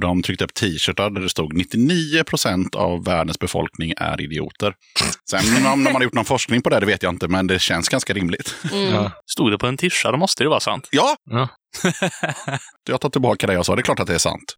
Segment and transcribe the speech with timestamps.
[0.00, 4.74] Och de tryckte upp t-shirtar där det stod 99 procent av världens befolkning är idioter.
[5.30, 7.58] Sen om de har gjort någon forskning på det, det vet jag inte, men det
[7.58, 8.54] känns ganska rimligt.
[8.72, 8.94] Mm.
[8.94, 9.10] Ja.
[9.30, 10.88] Stod det på en tischa, då måste det vara sant.
[10.90, 11.48] Ja, Ja.
[12.88, 13.74] jag tar tillbaka det jag sa.
[13.76, 14.56] Det är klart att det är sant.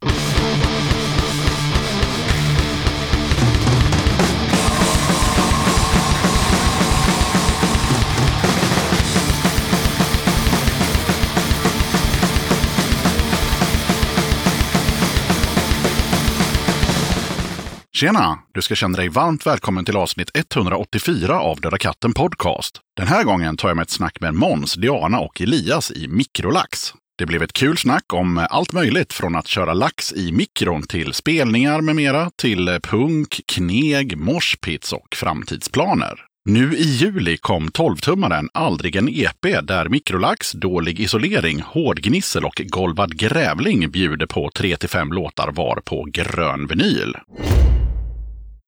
[18.03, 18.39] Tjena!
[18.55, 22.81] Du ska känna dig varmt välkommen till avsnitt 184 av Döda katten Podcast.
[22.97, 26.95] Den här gången tar jag med ett snack med Måns, Diana och Elias i Mikrolax.
[27.19, 31.13] Det blev ett kul snack om allt möjligt från att köra lax i mikron till
[31.13, 36.15] spelningar med mera, till punk, kneg, moshpits och framtidsplaner.
[36.45, 43.19] Nu i juli kom 12-tummaren Aldrig en EP där mikrolax, dålig isolering, hårdgnissel och golvad
[43.19, 47.17] grävling bjuder på 3-5 låtar var på grön vinyl.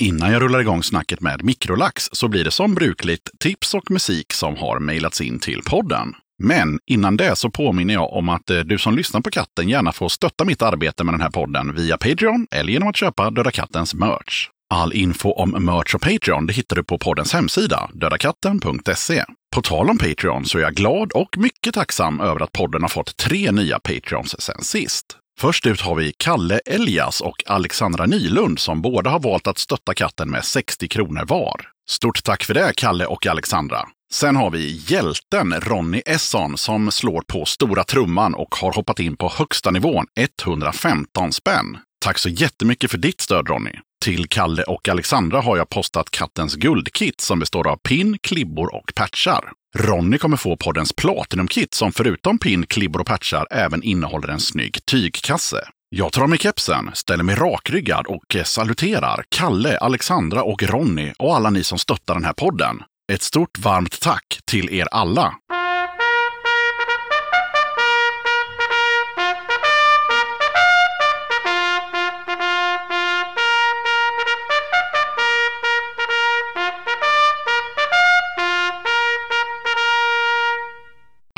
[0.03, 4.33] Innan jag rullar igång snacket med Mikrolax så blir det som brukligt tips och musik
[4.33, 6.15] som har mejlats in till podden.
[6.43, 9.93] Men innan det så påminner jag om att eh, du som lyssnar på katten gärna
[9.93, 13.51] får stötta mitt arbete med den här podden via Patreon eller genom att köpa Döda
[13.51, 14.49] Kattens merch.
[14.75, 19.25] All info om merch och Patreon det hittar du på poddens hemsida, dödakatten.se.
[19.55, 22.89] På tal om Patreon så är jag glad och mycket tacksam över att podden har
[22.89, 25.19] fått tre nya Patreons sen sist.
[25.41, 29.95] Först ut har vi Kalle Elias och Alexandra Nylund som båda har valt att stötta
[29.95, 31.61] katten med 60 kronor var.
[31.89, 33.79] Stort tack för det, Kalle och Alexandra.
[34.13, 39.17] Sen har vi hjälten Ronny Esson som slår på stora trumman och har hoppat in
[39.17, 41.79] på högsta nivån, 115 spänn.
[42.05, 43.73] Tack så jättemycket för ditt stöd Ronny.
[44.05, 48.93] Till Kalle och Alexandra har jag postat kattens guldkit som består av pin, klibbor och
[48.95, 49.53] patchar.
[49.79, 54.85] Ronny kommer få poddens Platinum-kit som förutom pin, klibbor och patchar även innehåller en snygg
[54.85, 55.69] tygkasse.
[55.89, 61.37] Jag tar av mig kepsen, ställer mig rakryggad och saluterar Kalle, Alexandra och Ronny och
[61.37, 62.83] alla ni som stöttar den här podden.
[63.13, 65.35] Ett stort varmt tack till er alla!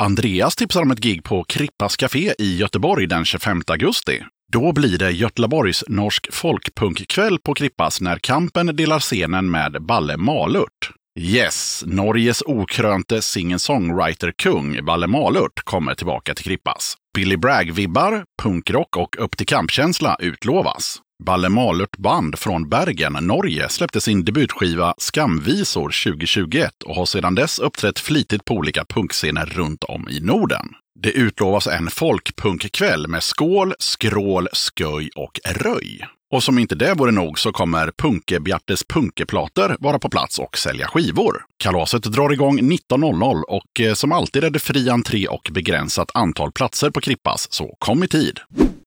[0.01, 4.21] Andreas tipsar om ett gig på Krippas Café i Göteborg den 25 augusti.
[4.53, 10.91] Då blir det Göteborgs norsk folkpunkkväll på Krippas när Kampen delar scenen med Balle Malurt.
[11.19, 16.95] Yes, Norges okrönte singer-songwriter-kung Balle Malurt kommer tillbaka till Krippas.
[17.15, 21.01] Billy Bragg-vibbar, punkrock och upp till kampkänsla utlovas.
[21.23, 27.59] Balle Malurt Band från Bergen, Norge släppte sin debutskiva Skamvisor 2021 och har sedan dess
[27.59, 30.67] uppträtt flitigt på olika punkscener runt om i Norden.
[30.99, 36.16] Det utlovas en folkpunkkväll med skål, skrål, sköj och röj.
[36.31, 40.87] Och som inte det vore nog så kommer Punke-Bjartes punkeplater vara på plats och sälja
[40.87, 41.45] skivor.
[41.57, 46.51] Kalaset drar igång 19.00 och eh, som alltid är det fri entré och begränsat antal
[46.51, 48.39] platser på Krippas, så kom i tid.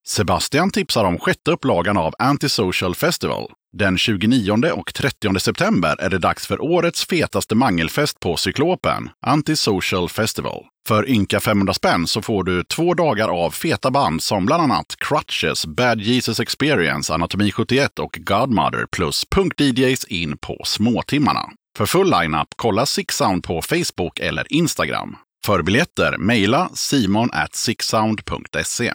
[0.06, 3.50] Sebastian tipsar om sjätte upplagan av Antisocial Festival.
[3.72, 10.08] Den 29 och 30 september är det dags för årets fetaste mangelfest på Cyklopen, Antisocial
[10.08, 10.64] Festival.
[10.88, 14.96] För ynka 500 spänn så får du två dagar av feta band som bland annat
[14.98, 21.50] Crutches, Bad Jesus Experience, Anatomi 71 och Godmother plus punk-DJs in på småtimmarna.
[21.78, 25.16] För full lineup, kolla Sixsound på Facebook eller Instagram.
[25.46, 28.92] För biljetter, mejla simon at sixsound.se.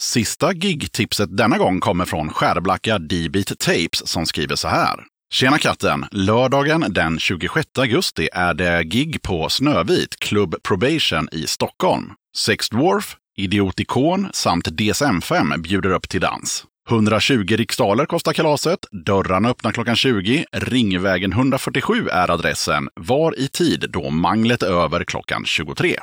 [0.00, 5.11] Sista gigtipset denna gång kommer från Skärblacka D-Beat Tapes som skriver så här.
[5.32, 6.06] Tjena katten!
[6.10, 12.12] Lördagen den 26 augusti är det gig på Snövit, Club Probation i Stockholm.
[12.36, 16.64] Sex Dwarf, Idiotikon samt DSM-5 bjuder upp till dans.
[16.90, 18.78] 120 riksdaler kostar kalaset.
[19.06, 20.44] Dörrarna öppnar klockan 20.
[20.52, 22.88] Ringvägen 147 är adressen.
[23.00, 25.96] Var i tid då manglet är över klockan 23.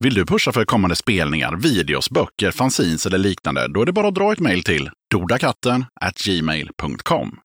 [0.00, 4.08] Vill du pusha för kommande spelningar, videos, böcker, fanzines eller liknande, då är det bara
[4.08, 5.84] att dra ett mejl till dodakatten
[6.24, 7.38] gmail.com.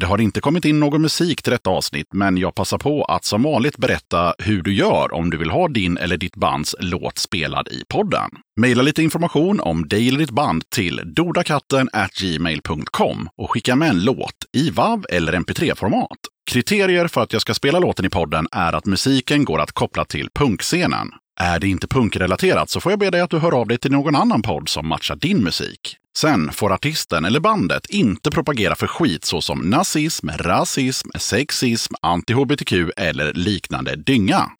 [0.00, 3.24] Det har inte kommit in någon musik till detta avsnitt, men jag passar på att
[3.24, 7.18] som vanligt berätta hur du gör om du vill ha din eller ditt bands låt
[7.18, 8.30] spelad i podden.
[8.60, 11.88] Maila lite information om dig eller ditt band till dodakatten
[12.20, 16.18] gmail.com och skicka med en låt i WAV eller MP3-format.
[16.50, 20.04] Kriterier för att jag ska spela låten i podden är att musiken går att koppla
[20.04, 21.08] till punkscenen.
[21.40, 23.92] Är det inte punkrelaterat så får jag be dig att du hör av dig till
[23.92, 25.96] någon annan podd som matchar din musik.
[26.16, 33.32] Sen får artisten eller bandet inte propagera för skit såsom nazism, rasism, sexism, anti-hbtq eller
[33.32, 34.50] liknande dynga.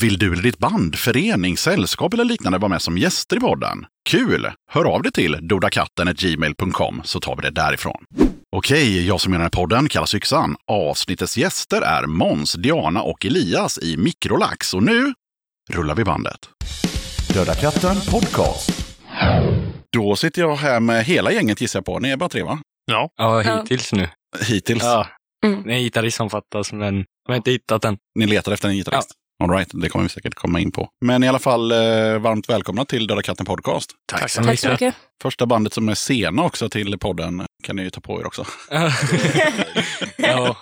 [0.00, 3.86] Vill du eller ditt band, förening, sällskap eller liknande vara med som gäster i podden?
[4.08, 4.50] Kul!
[4.70, 8.04] Hör av dig till dodakatten.gmail.com så tar vi det därifrån.
[8.56, 10.56] Okej, jag som gör den här podden kallas Yxan.
[10.66, 14.74] Avsnittets gäster är Måns, Diana och Elias i Mikrolax.
[14.74, 15.14] Och nu
[15.72, 16.48] rullar vi bandet.
[17.34, 18.70] Döda katten podcast.
[19.92, 21.98] Då sitter jag här med hela gänget gissar jag på.
[21.98, 22.58] Ni är bara tre va?
[22.86, 23.10] Ja.
[23.16, 23.60] Ja, Ja.
[23.60, 24.08] hittills nu.
[24.48, 24.82] Hittills.
[24.82, 25.06] Ja.
[25.46, 27.96] En gitarrist som fattas, men jag har inte hittat den.
[28.18, 29.10] Ni letar efter en gitarrist?
[29.44, 30.88] All right, det kommer vi säkert komma in på.
[31.04, 31.78] Men i alla fall, eh,
[32.18, 33.90] varmt välkomna till Döda katten podcast.
[34.12, 34.94] Tack Tack så mycket.
[35.22, 38.46] Första bandet som är sena också till podden kan ni ju ta på er också.
[40.16, 40.56] ja,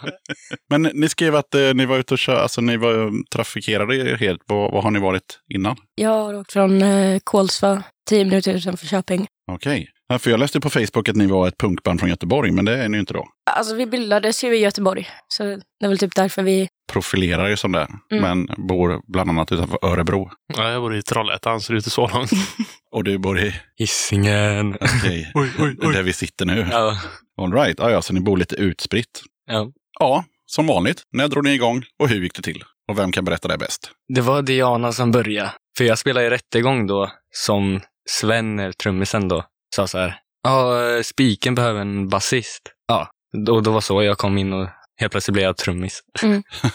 [0.71, 4.17] Men ni skrev att eh, ni var ute och kör, alltså ni var trafikerade er
[4.17, 4.41] helt.
[4.47, 5.77] Vad, vad har ni varit innan?
[5.95, 9.27] Jag har åkt från eh, Kolsva, tio minuter utanför Köping.
[9.53, 9.89] Okej.
[10.13, 12.79] Ja, För jag läste på Facebook att ni var ett punkband från Göteborg, men det
[12.85, 13.29] är ni ju inte då.
[13.51, 16.69] Alltså vi bildades ju i Göteborg, så det är väl typ därför vi...
[16.93, 18.23] Profilerar ju som det, Mm.
[18.47, 20.31] men bor bland annat utanför Örebro.
[20.57, 22.31] ja jag bor i Trollhättan, så det är inte så långt.
[22.95, 24.75] Och du bor i, Hisingen.
[24.81, 26.69] okej, oj, oj, där vi sitter nu.
[26.71, 26.97] Ja,
[27.43, 29.23] All right, ja, ja, så ni bor lite utspritt.
[29.47, 29.71] ja.
[30.01, 31.03] Ja, som vanligt.
[31.13, 32.63] När drog ni igång och hur gick det till?
[32.91, 33.91] Och vem kan berätta det bäst?
[34.15, 35.53] Det var Diana som började.
[35.79, 37.81] För jag spelade i rättegång då, som
[38.11, 40.19] Sven, eller trummisen då, sa så här.
[40.43, 42.63] Ja, spiken behöver en basist.
[42.89, 43.11] Ja,
[43.47, 44.69] då, då var så jag kom in och
[45.01, 46.01] helt plötsligt blev jag trummis.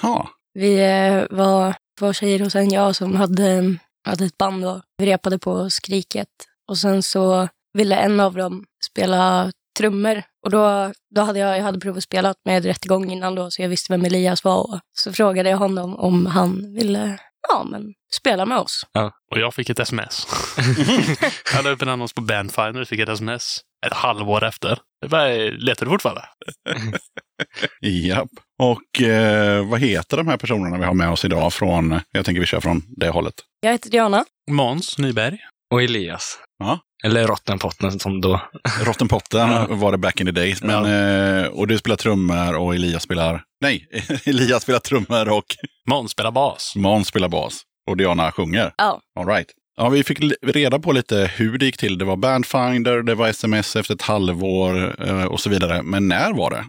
[0.01, 3.75] Jaha, Vi eh, var två tjejer och sen jag som hade,
[4.07, 6.27] hade ett band och vi repade på Skriket.
[6.69, 10.23] Och sen så ville en av dem spela trummor.
[10.45, 13.69] Och då, då hade jag, jag hade provat spela med rättegång innan då, så jag
[13.69, 14.59] visste vem Elias var.
[14.59, 18.83] Och så frågade jag honom om han ville ja, men, spela med oss.
[19.31, 20.27] Och jag fick ett sms.
[21.53, 24.79] jag la upp en annons på Bandfinder och fick ett sms ett halvår efter.
[25.01, 26.25] Jag bara, letar du fortfarande?
[27.81, 28.29] japp.
[28.63, 32.39] Och eh, vad heter de här personerna vi har med oss idag från, jag tänker
[32.39, 33.33] vi kör från det hållet.
[33.61, 34.25] Jag heter Diana.
[34.51, 35.37] Måns Nyberg.
[35.73, 36.39] Och Elias.
[36.59, 36.79] Ja.
[37.03, 38.41] Eller Rottenpotten som då.
[38.85, 39.67] Rottenpotten Ja.
[39.69, 40.61] var det back in the days.
[40.63, 43.87] Men, eh, och du spelar trummor och Elias spelar, nej,
[44.25, 45.45] Elias spelar trummor och
[45.89, 46.73] Måns spelar bas.
[46.75, 47.61] Måns spelar bas.
[47.87, 48.73] Och Diana sjunger.
[48.77, 49.47] Ja, All right.
[49.77, 51.97] Ja, vi fick reda på lite hur det gick till.
[51.97, 55.83] Det var Bandfinder, det var sms efter ett halvår eh, och så vidare.
[55.83, 56.65] Men när var det?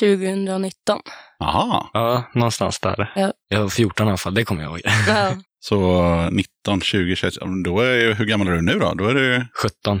[0.00, 1.00] 2019.
[1.44, 3.12] Aha, Ja, någonstans där.
[3.16, 3.32] Ja.
[3.48, 4.80] Jag var 14 i alla fall, det kommer jag ihåg.
[5.08, 5.32] Ja.
[5.60, 7.34] så 19, 20, 21.
[7.64, 8.94] Då är, ju- hur gammal är du nu då?
[8.94, 10.00] Då är du 17.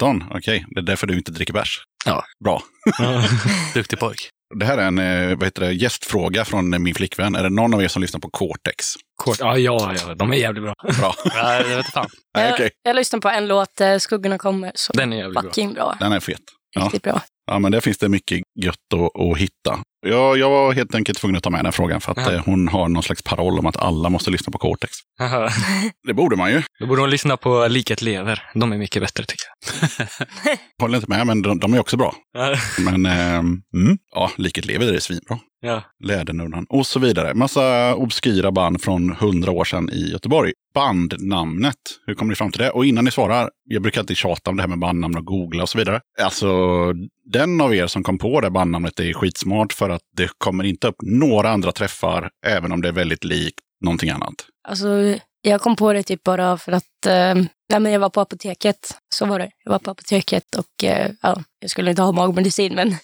[0.00, 0.24] 17.
[0.30, 1.80] Okej, det är därför du inte dricker bärs.
[2.06, 2.24] Ja.
[2.44, 2.62] Bra.
[3.74, 4.30] Duktig pojk.
[4.54, 7.34] Det här är en eh, vad heter det, gästfråga från min flickvän.
[7.34, 8.86] Är det någon av er som lyssnar på Cortex?
[9.22, 9.36] Kort.
[9.40, 10.74] Ja, ja, ja, de är jävligt bra.
[10.98, 11.14] Bra.
[11.42, 12.08] Nej, det vet fan.
[12.36, 12.70] Nej, Jag, okej.
[12.82, 15.42] jag lyssnar på en låt, eh, Skuggorna kommer, så Den är jävligt bra.
[15.42, 15.96] fucking bra.
[16.00, 16.40] Den är fet.
[16.76, 16.82] Ja.
[16.84, 17.20] Riktigt bra.
[17.50, 19.78] Ja, men där finns det mycket gött att, att hitta.
[20.06, 22.32] Jag, jag var helt enkelt tvungen att ta med den frågan för att Ja.
[22.32, 24.92] eh, hon har någon slags paroll om att alla måste lyssna på Cortex.
[25.18, 25.48] Haha.
[26.06, 26.62] Det borde man ju.
[26.80, 28.42] Då borde de lyssna på Liket lever.
[28.54, 29.46] De är mycket bättre tycker
[30.80, 32.14] Håller inte med, men de, de är också bra.
[32.32, 32.58] jag.
[32.84, 35.38] Men ehm, mm, ja, Liket lever är svinbra.
[35.60, 35.82] Ja.
[36.04, 37.34] Lädernunnan och så vidare.
[37.34, 40.52] Massa obskyra band från hundra år sedan i Göteborg.
[40.74, 41.74] Bandnamnet,
[42.06, 42.70] hur kom ni fram till det?
[42.70, 45.62] Och innan ni svarar, jag brukar alltid tjata om det här med bandnamn och googla
[45.62, 46.00] och så vidare.
[46.22, 46.48] Alltså,
[47.32, 50.88] den av er som kom på det bandnamnet är skitsmart för att det kommer inte
[50.88, 54.34] upp några andra träffar, även om det är väldigt likt någonting annat.
[54.68, 57.34] Alltså, jag kom på det typ bara för att eh,
[57.70, 58.96] nej, men jag var på apoteket.
[59.14, 59.50] Så var det.
[59.64, 62.74] Jag var på apoteket och eh, ja, jag skulle inte ha magmedicin.
[62.74, 62.88] Men,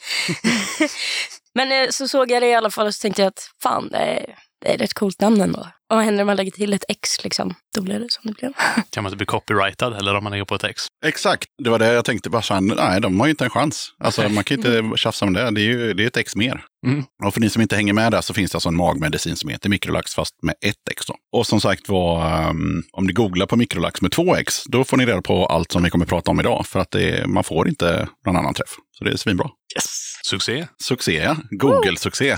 [1.55, 3.88] men eh, så såg jag det i alla fall och så tänkte jag att fan,
[3.88, 5.60] det är, det är ett coolt namn ändå.
[5.90, 7.54] Och vad händer om man lägger till ett X liksom?
[7.74, 8.52] Då blir det som det blev.
[8.90, 10.86] Kan man inte bli copyrightad eller om man lägger på ett ex?
[11.06, 12.30] Exakt, det var det jag tänkte.
[12.30, 13.88] Bara så här, nej, de har ju inte en chans.
[13.98, 15.50] Alltså, man kan inte tjafsa om det.
[15.50, 16.64] Det är ju det är ett ex mer.
[16.86, 17.04] Mm.
[17.24, 19.50] Och för ni som inte hänger med där så finns det alltså en magmedicin som
[19.50, 21.06] heter Microlax fast med ett X.
[21.06, 21.14] Då.
[21.38, 24.96] Och som sagt var, um, om ni googlar på Microlax med två X, då får
[24.96, 26.66] ni reda på allt som vi kommer prata om idag.
[26.66, 28.70] För att det, man får inte någon annan träff.
[28.98, 29.50] Så det är svinbra.
[29.76, 29.94] Yes.
[30.34, 30.67] Succé.
[30.82, 31.36] Succé, ja.
[31.50, 32.36] Google-succé.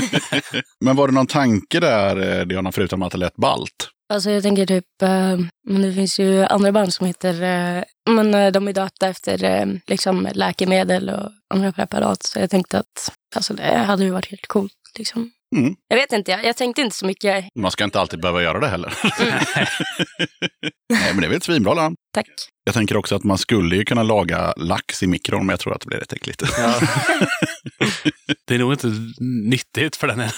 [0.80, 3.90] Men var det någon tanke där, eh, Diana, förutom att det lät balt?
[4.08, 5.36] Alltså jag tänker typ, eh,
[5.68, 9.66] men det finns ju andra band som heter, eh, men de är döpta efter eh,
[9.86, 12.22] liksom läkemedel och andra preparat.
[12.22, 14.72] Så jag tänkte att alltså det hade ju varit helt coolt.
[14.98, 15.30] Liksom.
[15.56, 15.74] Mm.
[15.88, 17.44] Jag vet inte, jag, jag tänkte inte så mycket.
[17.54, 18.94] Man ska inte alltid behöva göra det heller.
[20.92, 21.96] Nej, men det är väl ett svinbra namn.
[22.14, 22.26] Tack.
[22.64, 25.74] Jag tänker också att man skulle ju kunna laga lax i mikron, men jag tror
[25.74, 26.42] att det blir rätt äckligt.
[26.58, 26.74] Ja.
[28.46, 30.32] Det är nog inte nyttigt för den här.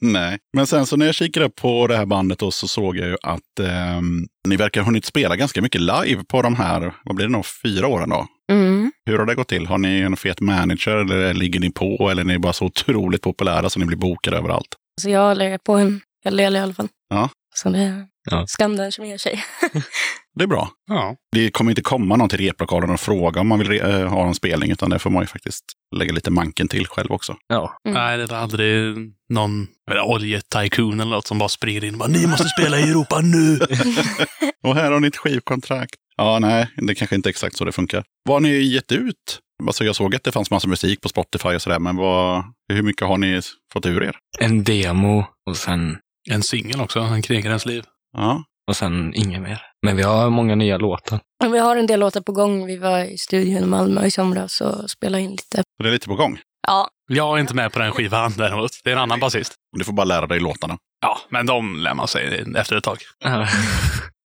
[0.00, 0.38] Nej.
[0.56, 3.16] Men sen så när jag kikade på det här bandet då, så såg jag ju
[3.22, 7.26] att ehm, ni verkar ha hunnit spela ganska mycket live på de här, vad blir
[7.26, 8.26] det nog, fyra åren då?
[8.52, 8.92] Mm.
[9.06, 9.66] Hur har det gått till?
[9.66, 13.22] Har ni en fet manager eller ligger ni på eller är ni bara så otroligt
[13.22, 14.68] populära så ni blir bokade överallt?
[15.00, 16.88] Så jag har legat på en hel del i alla fall.
[17.10, 17.28] Ja.
[17.54, 18.46] Så det är Ja.
[18.46, 19.44] skam den som ger sig.
[20.34, 20.68] Det är bra.
[20.88, 21.16] Ja.
[21.32, 24.26] Det kommer inte komma någon till replokalen och fråga om man vill re- eh, ha
[24.26, 25.64] en spelning, utan det får man ju faktiskt
[25.96, 27.36] lägga lite manken till själv också.
[27.48, 27.76] Ja.
[27.88, 27.94] Mm.
[28.02, 28.96] Nej, det är aldrig
[29.28, 29.66] någon
[30.04, 33.58] oljetycoon eller något som bara springer in och bara ni måste spela i Europa nu.
[34.62, 35.94] Och här har ni ett skivkontrakt.
[36.22, 38.04] Ja, nej, det kanske inte är exakt så det funkar.
[38.28, 39.40] Vad har ni gett ut?
[39.66, 42.82] Alltså jag såg att det fanns massa musik på Spotify och sådär, men vad, hur
[42.82, 43.40] mycket har ni
[43.72, 44.16] fått ur er?
[44.40, 45.98] En demo och sen,
[46.30, 47.84] En singel också, En krigarens liv.
[48.16, 49.62] Ja, och sen inget mer.
[49.86, 51.20] Men vi har många nya låtar.
[51.52, 52.66] Vi har en del låtar på gång.
[52.66, 55.56] Vi var i studion i Malmö i somras och spelade in lite.
[55.56, 56.38] så det är lite på gång.
[56.66, 58.70] Ja, Jag är inte med på den skivan däremot.
[58.84, 59.54] Det är en annan basist.
[59.78, 60.78] Du får bara lära dig låtarna.
[61.00, 62.98] Ja, men de lär man sig efter ett tag.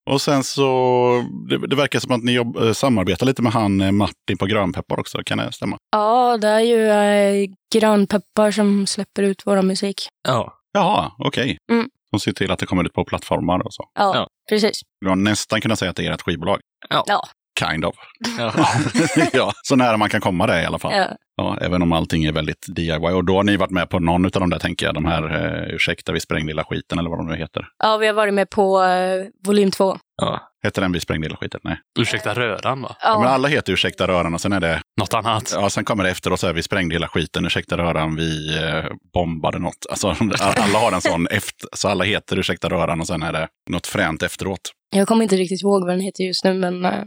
[0.07, 0.13] Ja.
[0.13, 3.81] Och sen så, det, det verkar som att ni jobb, eh, samarbetar lite med han
[3.81, 5.77] eh, Martin på Grönpeppar också, kan det stämma?
[5.91, 10.09] ja det är ju eh, Grönpeppar som släpper ut vår musik.
[10.27, 10.53] ja.
[10.73, 11.57] Jaha, okej.
[11.71, 11.89] Mm.
[12.11, 13.83] De ser till att det kommer ut på plattformar och så.
[13.99, 14.27] Ja, Ja.
[14.49, 14.81] precis.
[15.01, 16.59] Du har nästan kunnat säga att det är ett skivbolag.
[16.89, 17.03] Ja.
[17.59, 17.95] Kind of.
[18.37, 18.53] Ja.
[19.33, 20.93] ja, så nära man kan komma det i alla fall.
[20.95, 21.05] Ja.
[21.37, 22.97] Ja, även om allting är väldigt DIY.
[22.97, 25.23] Och då har ni varit med på någon av de där, tänker jag, de här
[25.67, 27.65] eh, Ursäkta vi sprängde hela skiten eller vad de nu heter.
[27.83, 29.97] ja, vi har varit med på eh, volym två.
[30.21, 30.46] ja.
[30.63, 31.59] Heter den Vi sprängde hela skiten?
[31.63, 31.77] Nej.
[31.99, 32.95] Ursäkta röran va?
[33.01, 33.19] Ja.
[33.19, 35.51] Men alla heter Ursäkta röran och sen är det, Något annat.
[35.55, 38.57] ja sen kommer det efter och så är Vi sprängde hela skiten, Ursäkta röran, vi
[38.63, 39.85] eh, bombade något.
[39.89, 40.07] Alltså
[40.39, 43.87] alla har en sån efter, så alla heter Ursäkta röran och sen är det något
[43.87, 44.71] fränt efteråt.
[44.95, 47.03] jag kommer inte riktigt ihåg vad den heter just nu, men eh,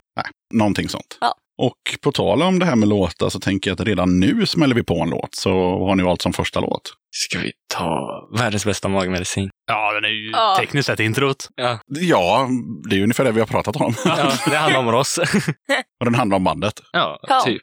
[0.55, 1.19] Någonting sånt.
[1.21, 1.35] Ja.
[1.67, 4.75] Och på tal om det här med låtar så tänker jag att redan nu smäller
[4.75, 5.35] vi på en låt.
[5.35, 6.83] Så vad har ni valt som första låt?
[7.11, 7.99] Ska vi ta
[8.39, 9.51] världens bästa magmedicin?
[9.67, 10.57] Ja, den är ju Ja.
[10.61, 11.49] tekniskt sett introt.
[11.57, 12.49] Ja, Ja,
[12.91, 13.95] det är ungefär det vi har pratat om.
[14.05, 15.19] ja det handlar om oss.
[16.01, 16.75] och den handlar om bandet.
[16.93, 17.43] ja, Ja.
[17.47, 17.63] typ.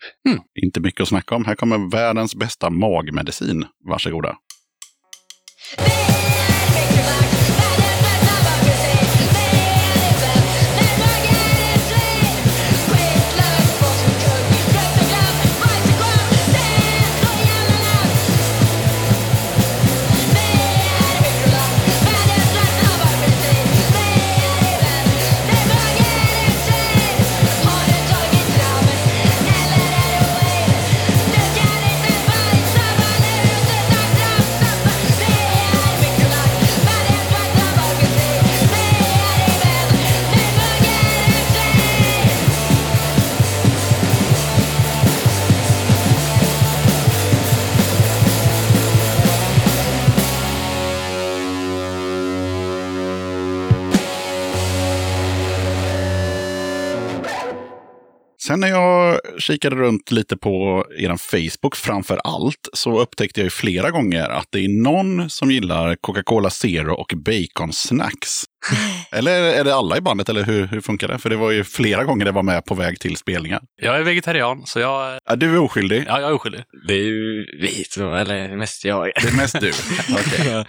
[0.66, 1.46] Inte mycket att snacka om.
[1.46, 3.66] Här kommer världens bästa magmedicin.
[3.90, 4.36] Varsågoda.
[58.58, 63.50] Sen när jag kikade runt lite på er Facebook framför allt så upptäckte jag ju
[63.50, 68.44] flera gånger att det är någon som gillar Coca-Cola Zero och Bacon Snacks.
[69.12, 71.18] Eller är det alla i bandet eller hur, hur funkar det?
[71.20, 73.62] För det var ju flera gånger det var med på väg till spelningar.
[73.82, 76.06] Jag är vegetarian, så jag, Ja, du är oskyldig.
[76.08, 76.64] ja, jag är oskyldig.
[76.88, 79.06] Det är ju vi, eller mest jag.
[79.06, 79.72] Det är mest du.
[80.14, 80.66] Okej.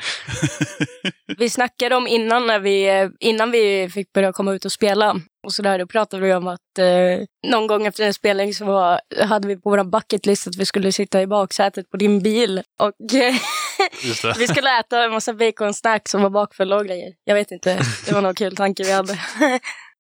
[1.39, 5.17] Vi snackade om innan, när vi, innan vi fick börja komma ut och spela.
[5.47, 8.65] Och så där, då pratade vi om att eh, någon gång efter en spelning så
[8.65, 12.23] var, hade vi på vår bucket list att vi skulle sitta i baksätet på din
[12.23, 12.63] bil.
[12.81, 13.35] Och eh.
[14.39, 17.13] Vi skulle äta en massa baconsnacks som var bakfulla och grejer.
[17.25, 19.19] Jag vet inte, det var någon kul tanke vi hade.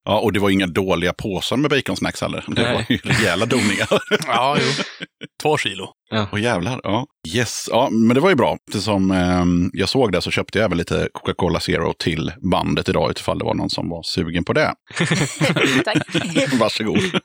[0.05, 2.45] Ja, och det var inga dåliga påsar med baconsnacks heller.
[2.49, 2.75] Det Nej.
[2.75, 3.89] var ju rejäla doningar.
[4.27, 4.85] Ja, jo.
[5.43, 5.89] Två kilo.
[6.33, 7.07] Åh jävlar, ja.
[7.35, 8.57] Yes, ja, men det var ju bra.
[8.69, 13.11] Eftersom eh, jag såg det så köpte jag även lite Coca-Cola Zero till bandet idag
[13.11, 14.75] utifall det var någon som var sugen på det.
[15.85, 16.03] Tack.
[16.61, 16.99] Varsågod.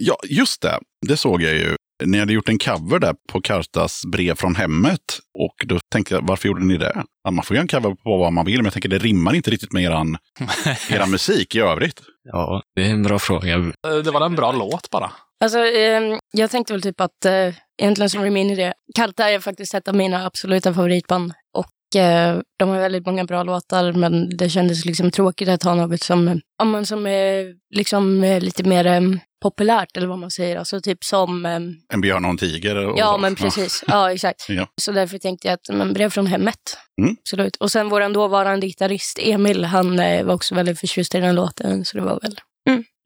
[0.00, 0.78] ja, just det.
[1.08, 1.76] Det såg jag ju.
[2.04, 5.00] Ni hade gjort en cover där på Kartas brev från hemmet.
[5.38, 7.04] Och då tänkte jag, varför gjorde ni det?
[7.24, 9.34] Ja, man får göra en cover på vad man vill, men jag tänker det rimmar
[9.34, 10.16] inte riktigt med eran,
[10.90, 12.00] eran musik i övrigt.
[12.32, 13.54] ja, det är en bra fråga.
[13.54, 15.10] Eh, Det var en bra låt bara.
[15.44, 19.74] Alltså, eh, jag tänkte väl typ att, eh, egentligen som min idé, Kalta är faktiskt
[19.74, 21.32] ett av mina absoluta favoritband.
[21.58, 25.74] Och eh, de har väldigt många bra låtar, men det kändes liksom tråkigt att ha
[25.74, 29.00] något som, ja, men som är liksom lite mer eh,
[29.42, 30.56] populärt, eller vad man säger.
[30.56, 31.60] Alltså typ som, eh,
[31.92, 32.76] En björn och en tiger.
[32.76, 33.18] Och ja så.
[33.18, 34.46] men precis, ja exakt.
[34.48, 34.66] Ja.
[34.80, 36.78] Så därför tänkte jag att, men brev från hemmet.
[37.00, 37.16] Mm.
[37.20, 37.56] Absolut.
[37.56, 41.84] Och sen vår dåvarande gitarrist Emil, han eh, var också väldigt förtjust i den låten,
[41.84, 42.40] så det var väl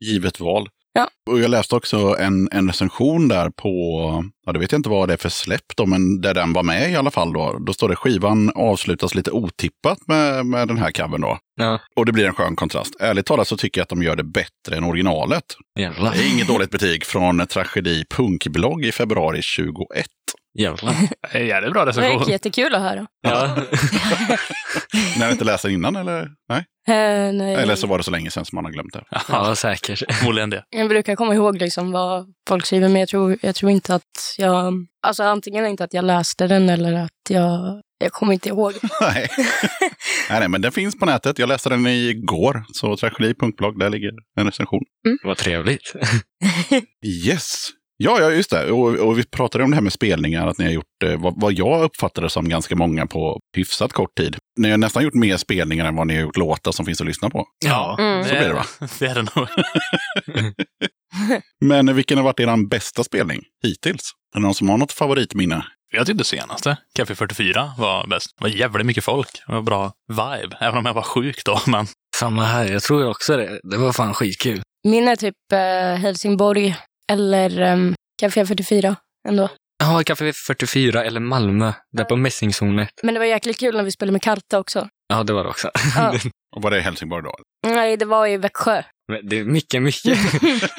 [0.05, 0.69] Givet val.
[0.93, 1.09] Ja.
[1.31, 5.09] Och jag läste också en, en recension där på, ja det vet jag inte vad
[5.09, 7.59] det är för släpp då, men där den var med i alla fall då.
[7.67, 11.39] Då står det skivan avslutas lite otippat med, med den här covern då.
[11.57, 12.97] Ja, Och det blir en skön kontrast.
[13.01, 15.45] Ärligt talat så tycker jag att de gör det bättre än originalet.
[15.79, 16.13] jävlar.
[16.13, 20.07] Det är inget dåligt betyg från Tragedi punkblogg i februari 21.
[20.59, 20.95] Jävlar.
[21.33, 22.31] Det är en jävligt bra Det var recension.
[22.31, 23.07] jättekul att höra.
[23.23, 23.57] Ja.
[25.19, 26.29] När du inte läser innan eller?
[26.49, 26.59] Nej.
[26.89, 27.55] Eh, nej.
[27.55, 29.05] Eller så var det så länge sedan som man har glömt det.
[29.29, 30.15] ja, säkert.
[30.15, 30.65] Förmodligen det.
[30.71, 34.35] Jag brukar komma ihåg liksom vad folk skriver, men jag tror, jag tror inte att
[34.39, 34.75] jag...
[35.03, 37.81] Alltså antingen inte att jag läste den eller att jag...
[38.03, 38.73] Jag kommer inte ihåg.
[39.01, 39.29] nej.
[40.31, 41.39] nej, nej, men den finns på nätet.
[41.39, 42.65] Jag läste den igår.
[42.73, 44.83] Så tragedi.blogg, där ligger en recension.
[45.25, 45.93] Vad trevligt.
[47.27, 47.69] Yes.
[48.03, 48.73] Ja, ja, just det.
[48.73, 51.41] Och, och vi pratade om det här med spelningar, att ni har gjort eh, vad,
[51.41, 54.37] vad jag uppfattade som ganska många på hyfsat kort tid.
[54.59, 57.07] Ni har nästan gjort mer spelningar än vad ni har gjort låtar som finns att
[57.07, 57.47] lyssna på.
[57.65, 58.25] Ja, Mm.
[58.25, 58.65] Så blir det va?
[58.99, 59.49] Det är det nog.
[61.87, 64.13] Men vilken har varit er bästa spelning hittills?
[64.35, 65.65] Är det någon som har något favoritminne?
[65.93, 68.27] Jag tyckte senaste, Café 44, var bäst.
[68.39, 69.43] Det var jävligt mycket folk.
[69.47, 70.57] Det var bra vibe.
[70.61, 71.61] Även om jag var sjuk då.
[71.67, 73.61] Men Samma här, jag tror också det.
[73.63, 74.63] Det var fan skitkul.
[74.89, 76.77] Min är typ eh, Helsingborg
[77.11, 78.97] eller um, Café 44
[79.29, 79.49] ändå.
[79.79, 82.91] Ja, Café 44 eller Malmö, där på Mässingshornet.
[83.03, 84.89] Men det var jäkligt kul när vi spelade med Karta också.
[85.09, 85.71] Ja, det var det också.
[85.97, 86.15] Ja.
[86.57, 87.35] Och var det i Helsingborg då?
[87.67, 88.83] Nej, det var i Växjö.
[89.13, 90.19] Men det är mycket, mycket.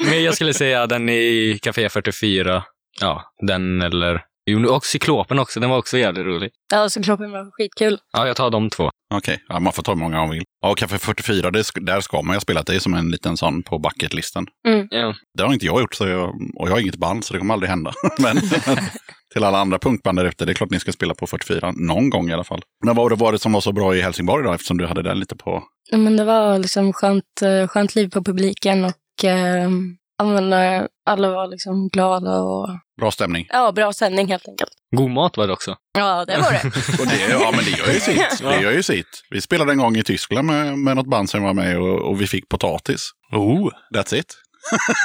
[0.00, 2.64] Men jag skulle säga den i Café 44.
[3.00, 4.24] Ja, den eller...
[4.50, 5.60] Jo, och Cyklopen också.
[5.60, 6.50] Den var också jävligt rolig.
[6.72, 7.98] Ja, så kroppen var skitkul.
[8.12, 8.90] Ja, jag tar de två.
[9.16, 10.42] Okej, ja, man får ta hur många man vill.
[10.62, 12.66] Ja, och Café 44, det, där ska man ju ha spelat.
[12.66, 14.46] Det är som en liten sån på bucketlisten.
[14.90, 15.14] Ja.
[15.38, 17.54] Det har inte jag gjort, så jag, och jag har inget band, så det kommer
[17.54, 17.92] aldrig hända.
[18.18, 18.36] Men
[19.32, 22.10] till alla andra punkband där ute, det är klart ni ska spela på 44 någon
[22.10, 22.62] gång i alla fall.
[22.84, 25.18] Men vad var det som var så bra i Helsingborg då, eftersom du hade den
[25.18, 25.62] lite på...
[25.90, 31.30] Ja, Men det var liksom skönt, eh, skönt liv på publiken och eh, eh, alla
[31.30, 32.68] var liksom glada och
[33.02, 33.46] Bra stämning.
[33.50, 34.70] ja, bra sändning helt enkelt.
[34.96, 35.76] God mat var det också.
[35.98, 36.64] Ja, det var det.
[37.02, 38.40] Och det, ja, men det gör ju sitt.
[38.40, 39.22] Det gör ju sitt.
[39.30, 42.20] Vi spelade en gång i Tyskland med, med något band som var med och, och
[42.20, 43.10] vi fick potatis.
[43.32, 44.34] oh, That's it.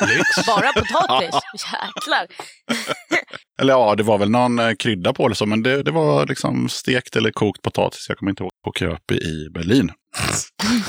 [0.07, 0.45] lyx.
[0.47, 1.35] Bara potatis.
[1.53, 2.27] Jäklar.
[3.61, 6.25] Eller ja, det var väl någon eh, krydda på det, så, men det, det var
[6.25, 8.05] liksom stekt eller kokt potatis.
[8.09, 8.51] Jag kommer inte ihåg.
[8.65, 9.91] På Köpi i Berlin.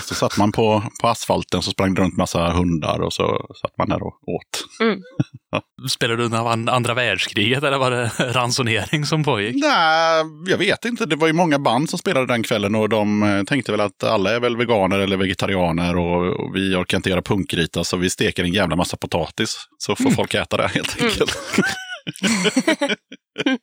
[0.04, 3.78] Så satt man på, på asfalten så sprang det runt massa hundar och så satt
[3.78, 4.64] man där och åt.
[5.90, 9.56] Spelade du under an- andra världskriget eller var det ransonering som pågick?
[9.56, 11.06] Nej, jag vet inte.
[11.06, 14.04] Det var ju många band som spelade den kvällen och de eh, tänkte väl att
[14.04, 18.10] alla är väl veganer eller vegetarianer och, och vi orkar inte göra punkrita så vi
[18.10, 19.56] steker en jävla massa potatis.
[19.78, 21.38] Så får folk äta det helt enkelt.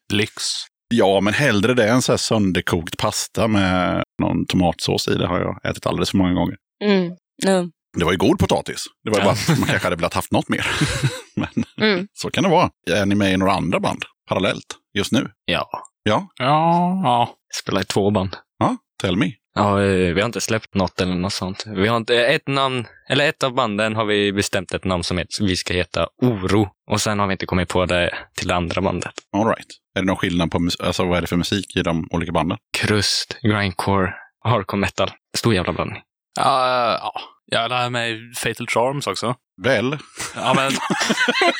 [0.14, 0.44] Lyx.
[0.94, 5.16] Ja, men hellre det än så här sönderkokt pasta med någon tomatsås i.
[5.16, 6.56] Det har jag ätit alldeles för många gånger.
[6.84, 7.12] Mm.
[7.46, 7.72] Mm.
[7.98, 8.86] Det var ju god potatis.
[9.04, 10.68] Det var ju bara att man kanske hade velat haft något mer.
[11.36, 12.08] men Mm.
[12.14, 12.70] så kan det vara.
[12.92, 14.66] Är ni med i några andra band parallellt
[14.98, 15.30] just nu?
[15.46, 15.70] Ja.
[16.04, 17.36] Ja, Ja, ja.
[17.62, 18.38] Spelar i två band.
[18.60, 19.32] ja, tell me.
[19.56, 21.64] Ja, eh, vi har inte släppt något eller något sånt.
[21.68, 25.18] Vi har inte, ett namn, eller ett av banden har vi bestämt ett namn som
[25.18, 26.68] heter, vi ska heta Oro.
[26.92, 29.14] Och sen har vi inte kommit på det till det andra bandet.
[29.38, 29.68] All right.
[29.96, 32.58] Är det någon skillnad på alltså, vad är det för musik i de olika banden?
[32.78, 35.12] Krust, grindcore, hardcore metal.
[35.38, 36.02] Stor jävla blandning.
[36.40, 37.22] Ja, ja.
[37.46, 39.36] Jag lär mig Fatal Charms också.
[39.64, 39.98] Väl?
[40.36, 40.72] Ja, men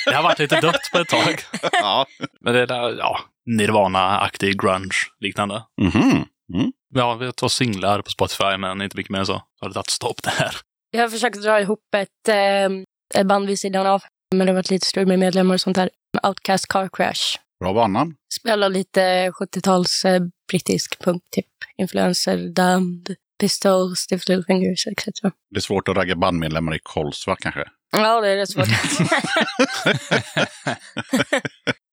[0.06, 1.40] det har varit lite dött på ett tag.
[1.72, 2.06] ja.
[2.42, 5.64] Men det är där, ja, Nirvana-aktig grunge liknande.
[5.82, 6.26] Mhm.
[6.54, 6.72] Mm.
[6.96, 9.42] Ja, vi har två singlar på Spotify, men inte mycket mer än så.
[9.62, 10.56] Har det tagit stopp där.
[10.92, 14.04] Jag har försökt dra ihop ett, eh, ett band vid sidan av.
[14.36, 15.90] Men det har varit lite strul med medlemmar och sånt där.
[16.24, 17.38] Outcast Car Crash.
[17.60, 18.16] Bra banan.
[18.40, 21.46] Spelar lite 70-tals eh, brittisk punk, typ.
[21.78, 25.22] Influencer, Damned, Pistols, Stiff Little Fingers etc.
[25.22, 27.64] Det är svårt att ragga bandmedlemmar i Kolsva kanske.
[27.92, 28.68] Ja, det är rätt svårt.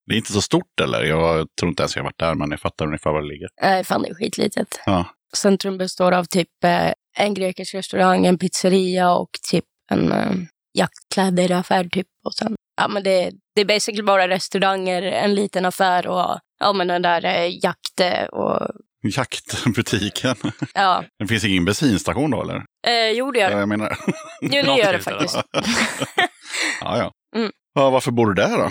[0.06, 1.04] Det är inte så stort eller?
[1.04, 3.48] Jag tror inte ens jag har varit där, men jag fattar ungefär var det ligger.
[3.62, 4.80] Nej, fan det är skitlitet.
[4.86, 5.06] Ja.
[5.36, 10.32] Centrum består av typ eh, en grekisk restaurang, en pizzeria och typ en eh,
[10.72, 12.06] jaktkläderaffär typ.
[12.24, 16.72] Och sen, ja men det, det är basically bara restauranger, en liten affär och ja
[16.72, 18.68] men den där eh, jakt eh, och
[19.04, 20.36] Jaktbutiken.
[20.74, 21.04] ja.
[21.18, 22.56] Det finns ingen bensinstation då eller?
[22.86, 23.60] Eh, jo det gör Ja, det.
[23.60, 23.96] jag menar.
[24.40, 25.36] Jo det gör det faktiskt.
[26.80, 27.12] ja, ja.
[27.36, 27.52] Mm.
[27.74, 27.90] ja.
[27.90, 28.64] Varför bor du där då?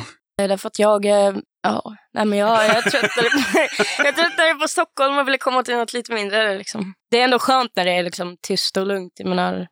[0.44, 1.34] Eh, Därför att jag, eh,
[1.64, 3.60] ja, nej men jag, jag tröttnade på,
[4.04, 6.94] jag tröttnade på Stockholm och ville komma till något lite mindre liksom.
[7.12, 9.14] Det är ändå skönt när det är liksom tyst och lugnt.
[9.16, 9.68] Jag menar,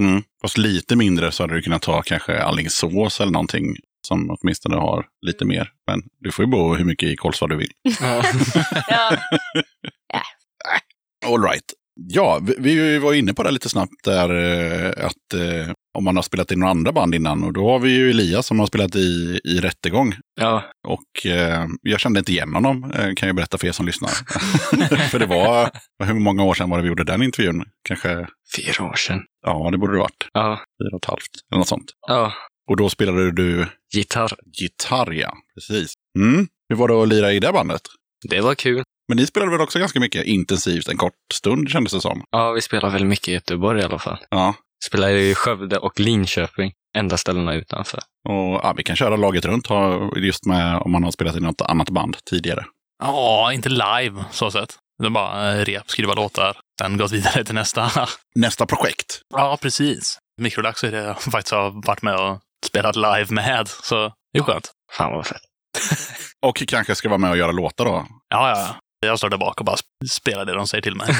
[0.00, 0.22] Mm.
[0.42, 3.76] Fast lite mindre så hade du kunnat ta kanske Alingsås eller någonting
[4.06, 5.68] som åtminstone har lite mer.
[5.86, 7.70] Men du får ju bo hur mycket i Kolsva du vill.
[8.00, 8.22] Ja.
[8.88, 9.16] ja,
[11.26, 11.64] All right.
[11.96, 16.16] Ja, vi, vi var inne på det lite snabbt där eh, att eh, om man
[16.16, 18.66] har spelat i några andra band innan och då har vi ju Elias som har
[18.66, 20.14] spelat i, i Rättegång.
[20.40, 20.64] ja.
[20.88, 24.10] Och eh, jag kände inte igen honom, kan jag berätta för er som lyssnar.
[25.10, 25.70] för det var,
[26.04, 27.64] hur många år sedan var det vi gjorde den intervjun?
[27.88, 28.26] Kanske,
[28.56, 29.22] Fyra år sedan.
[29.44, 30.60] Ja det borde det varit, Ja.
[30.82, 31.90] fyra och ett halvt eller något sånt.
[32.08, 32.32] Ja.
[32.70, 34.32] Och då spelade du Gitarr.
[34.60, 35.32] gitarr, ja.
[35.54, 35.92] Precis.
[36.18, 36.46] Mm.
[36.68, 37.80] Hur var det att lira i det bandet?
[38.30, 38.82] Det var kul.
[39.08, 42.24] Men ni spelade väl också ganska mycket intensivt en kort stund kändes det som.
[42.30, 44.18] Ja, vi spelade väldigt mycket i Göteborg i alla fall.
[44.30, 44.54] Ja,
[44.86, 46.72] Spelade i Skövde och Linköping.
[46.96, 48.00] Enda ställena utanför.
[48.28, 49.68] och ja, vi kan köra laget runt
[50.16, 52.64] just med om man har spelat i något annat band tidigare.
[53.02, 54.76] Ja, inte live så sett.
[54.98, 57.90] Det är bara eh, rep, skriva låtar, sen gått vidare till nästa.
[58.34, 59.20] Nästa projekt.
[59.34, 60.18] ja, precis.
[60.40, 64.42] Mikrolax är det jag faktiskt har varit med och spelat live med, så det är
[64.42, 64.70] skönt.
[64.92, 65.40] Fan vad fett.
[66.46, 68.06] Och kanske ska vara med och göra låtar då.
[68.28, 68.76] Ja, ja, ja.
[69.08, 71.06] Jag står där bak och bara sp- spelar det de säger till mig.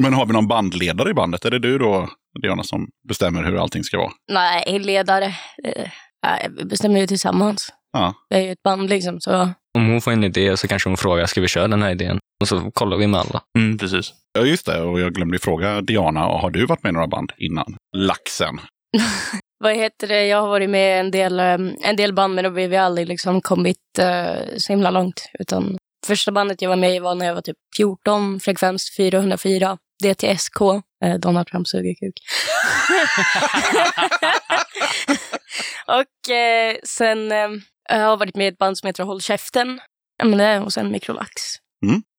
[0.00, 1.44] Men har vi någon bandledare i bandet?
[1.44, 2.08] Är det du då,
[2.42, 4.10] Diana, som bestämmer hur allting ska vara?
[4.32, 5.24] Nej, ledare.
[5.64, 5.90] Eh,
[6.26, 7.72] nej, vi bestämmer ju tillsammans.
[7.92, 8.14] Ja.
[8.28, 10.96] Vi är ju ett band liksom, så Om hon får en idé så kanske hon
[10.96, 12.18] frågar, ska vi köra den här idén?
[12.40, 13.42] Och så kollar vi med alla.
[13.58, 14.12] Mm, precis.
[14.32, 14.80] Ja, just det.
[14.80, 17.76] Och jag glömde fråga Diana, har du varit med i några band innan?
[17.96, 18.60] Laxen.
[19.58, 20.26] vad heter det?
[20.26, 22.76] Jag har varit med i en del, eh, en del band, men då har vi
[22.76, 25.30] aldrig liksom kommit uh, så himla långt.
[25.38, 29.78] Utan första bandet jag var med i var när jag var typ 14, frekvens 404,
[30.02, 30.60] DTSK,
[31.04, 32.14] eh, Donald Trump suger kuk.
[35.86, 37.48] och eh, sen eh,
[37.88, 39.80] jag har jag varit med i ett band som heter Håll käften.
[40.18, 41.30] Ja, men det, och sen Mikrolax.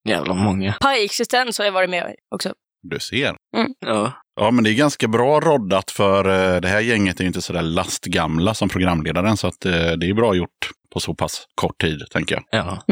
[0.05, 0.71] Jävla många.
[0.81, 2.53] Pie-existens har jag varit med också.
[2.89, 3.35] Du ser.
[3.85, 4.11] Ja.
[4.35, 7.41] Ja, men det är ganska bra roddat för eh, det här gänget är ju inte
[7.41, 9.37] sådär lastgamla som programledaren.
[9.37, 10.49] Så att eh, det är bra gjort
[10.93, 12.43] på så pass kort tid, tänker jag.
[12.51, 12.83] ja.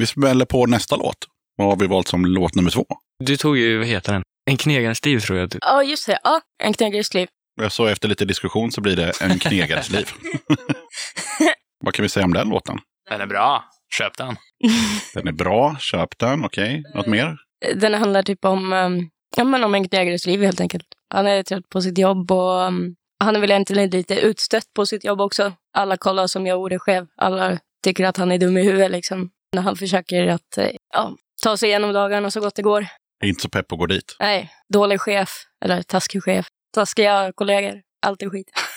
[0.00, 1.16] Vi smäller på nästa låt.
[1.56, 2.86] Vad har vi valt som låt nummer två?
[3.24, 4.22] Du tog ju, vad heter den?
[4.50, 5.50] En knegarens liv tror jag.
[5.50, 5.58] Typ.
[5.62, 6.18] Ja, just det.
[6.24, 7.28] Ja, En knegares liv.
[7.60, 10.08] Jag så efter lite diskussion så blir det En knegares liv.
[11.84, 12.78] Vad kan vi säga om den låten?
[13.10, 13.64] Den är bra.
[13.98, 14.36] Köp den.
[15.14, 16.82] Den är bra, köp den, okej.
[16.94, 17.36] Något mer?
[17.74, 20.86] Den handlar typ om, um, ja, men om en knegares liv helt enkelt.
[21.14, 24.86] Han är trött på sitt jobb och um, han är väl egentligen lite utstött på
[24.86, 25.52] sitt jobb också.
[25.76, 27.06] Alla kollar som jag ordet själv.
[27.16, 29.30] Alla tycker att han är dum i huvudet liksom.
[29.52, 32.86] När han försöker att eh, ja, ta sig igenom dagarna så gott det går.
[33.24, 34.16] Är inte så pepp att gå dit.
[34.20, 35.30] Nej, dålig chef.
[35.64, 36.46] Eller taskig chef.
[36.74, 37.82] Taskiga kollegor.
[38.06, 38.50] Allt är skit.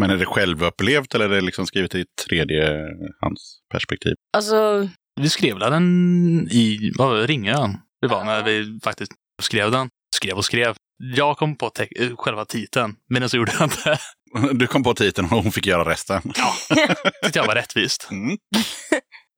[0.00, 4.14] Men är det självupplevt eller är det liksom skrivet i tredjehandsperspektiv?
[4.32, 4.88] Alltså,
[5.20, 7.76] Vi skrev den i, vad var det, Ringön?
[8.00, 9.88] Det var när vi faktiskt skrev den.
[10.16, 10.76] Skrev och skrev.
[10.98, 13.98] Jag kom på eh, själva titeln, men så gjorde jag inte.
[14.52, 16.22] Du kom på titeln och hon fick göra resten.
[16.36, 16.76] Ja,
[17.22, 18.08] tyckte jag var rättvist.
[18.10, 18.38] Mm.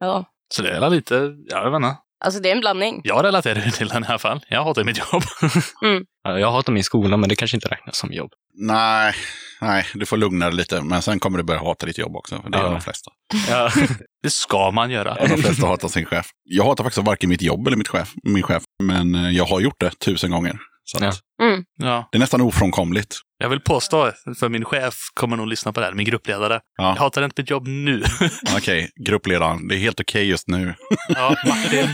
[0.00, 0.24] ja.
[0.54, 1.14] Så det är lite,
[1.48, 1.96] jag vet inte.
[2.24, 3.00] Alltså det är en blandning.
[3.04, 4.40] Jag relaterar till den i alla fall.
[4.48, 5.22] Jag hatar mitt jobb.
[6.24, 8.30] Ja, Jag hatar min skola, men det kanske inte räknas som jobb.
[8.58, 9.14] Nej,
[9.60, 10.82] nej, du får lugna dig lite.
[10.82, 12.42] Men sen kommer du börja hata ditt jobb också.
[12.42, 12.70] För det gör Ja.
[12.70, 13.10] de flesta.
[13.50, 13.70] Ja.
[14.22, 15.16] Det ska man göra.
[15.20, 16.26] Ja, de flesta hatar sin chef.
[16.44, 18.62] Jag hatar faktiskt varken mitt jobb eller mitt chef, min chef.
[18.82, 20.58] Men eh, jag har gjort det tusen gånger.
[20.92, 21.46] Så att Ja.
[21.46, 21.64] Mm.
[21.78, 22.08] Ja.
[22.12, 23.16] Det är nästan ofrånkomligt.
[23.38, 26.60] Jag vill påstå, för min chef kommer nog lyssna på det här, min gruppledare.
[26.76, 26.84] Ja.
[26.88, 28.02] Jag hatar inte mitt jobb nu.
[28.56, 29.68] Okej, gruppledaren.
[29.68, 30.74] Det är helt okej just nu.
[31.08, 31.88] Ja, Martin,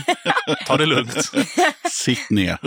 [0.67, 1.31] ta det lugnt.
[1.91, 2.57] Sitt ner.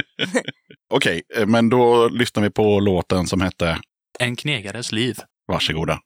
[0.94, 3.78] Okej, eh, men då lyssnar vi på låten som hette
[4.18, 5.16] En knegares liv.
[5.48, 5.98] Varsågoda.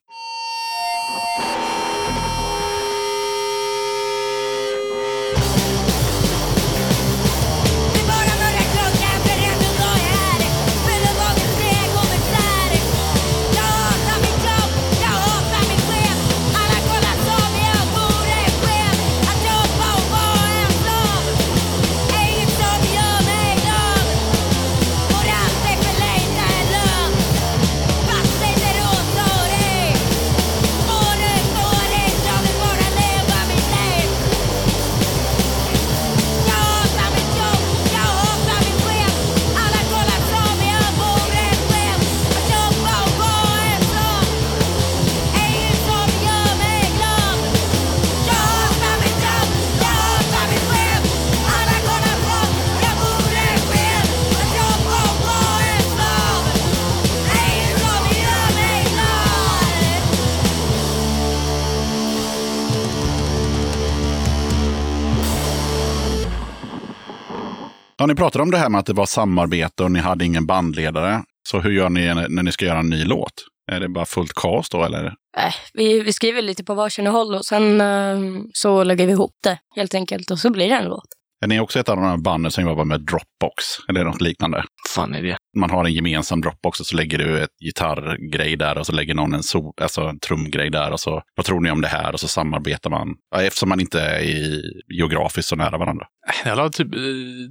[68.01, 70.47] Ja, ni pratade om det här med att det var samarbete och ni hade ingen
[70.47, 71.23] bandledare.
[71.49, 73.33] Så hur gör ni när ni ska göra en ny låt?
[73.73, 75.05] Är det bara fullt kaos då eller?
[75.07, 78.19] Äh, vi, vi skriver lite på varsin håll och sen eh,
[78.53, 81.09] så lägger vi ihop det helt enkelt och så blir det en låt.
[81.45, 83.65] Är ni också ett av de här banden som jobbar med Dropbox?
[83.89, 84.65] Eller något liknande?
[84.95, 85.37] fan är det?
[85.57, 89.15] Man har en gemensam Dropbox och så lägger du ett gitarrgrej där och så lägger
[89.15, 92.13] någon en, sol, alltså en trumgrej där och så vad tror ni om det här
[92.13, 93.09] och så samarbetar man.
[93.37, 94.63] Eftersom man inte är i,
[94.99, 96.07] geografiskt så nära varandra.
[96.45, 97.01] Jag har typ, eh,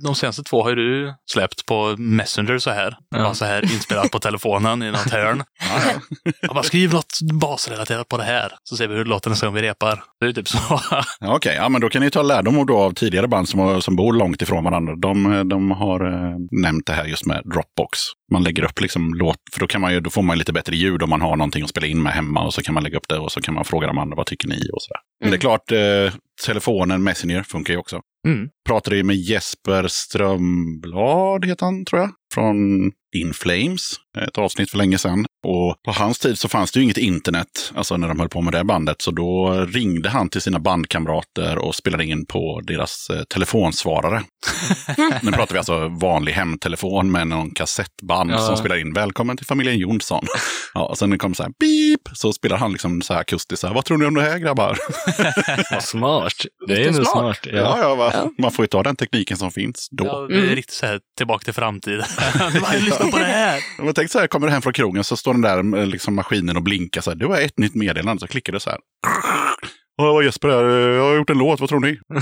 [0.04, 2.97] de senaste två har du släppt på Messenger så här.
[3.10, 3.23] Ja.
[3.23, 5.43] Bara så här inspelat på telefonen i något hörn.
[6.41, 8.51] Jag bara skriv något basrelaterat på det här.
[8.63, 10.03] Så ser vi hur det låter nästa gång vi repar.
[10.19, 10.58] Det är typ så.
[11.19, 13.95] Ja, Okej, ja, men då kan ni ta lärdom då av tidigare band som, som
[13.95, 14.95] bor långt ifrån varandra.
[14.95, 17.99] De, de har eh, nämnt det här just med Dropbox.
[18.32, 20.75] Man lägger upp liksom låt, för då, kan man ju, då får man lite bättre
[20.75, 22.97] ljud om man har någonting att spela in med hemma och så kan man lägga
[22.97, 24.99] upp det och så kan man fråga de andra vad tycker ni och sådär.
[25.21, 26.13] Men det är klart, eh,
[26.45, 28.01] telefonen Messenger funkar ju också.
[28.27, 28.49] Mm.
[28.69, 33.91] Pratade ju med Jesper Strömblad, heter han tror jag, från In Flames.
[34.27, 35.25] Ett avsnitt för länge sedan.
[35.47, 38.41] Och på hans tid så fanns det ju inget internet, alltså när de höll på
[38.41, 39.01] med det bandet.
[39.01, 44.23] Så då ringde han till sina bandkamrater och spelade in på deras eh, telefonsvarare.
[45.21, 48.38] nu pratar vi alltså vanlig hemtelefon med någon kassettband Ja.
[48.38, 50.25] som spelar in Välkommen till familjen Jonsson.
[50.73, 53.62] Ja, och sen kom så här beep, så spelar han liksom så här akustiskt.
[53.62, 54.77] Så här, Vad tror ni om det här grabbar?
[55.71, 56.34] Vad smart.
[56.67, 57.08] Det är nog smart.
[57.12, 57.39] smart.
[57.43, 58.12] Ja, ja?
[58.13, 58.29] Ja.
[58.38, 60.06] man får ju ta den tekniken som finns då.
[60.06, 60.56] Ja, det är Mm.
[60.56, 62.00] riktigt så här tillbaka till framtiden.
[62.80, 63.60] Lyssna på det här.
[63.78, 66.15] Jag tänkte så här, kommer du hem från krogen så står den där eh, liksom,
[66.15, 67.17] maskinen och blinkar så här.
[67.17, 68.80] Det var ett nytt meddelande, så klickar det så här.
[70.02, 71.98] Åh, vad Jesper är, jag har gjort en låt, vad tror ni?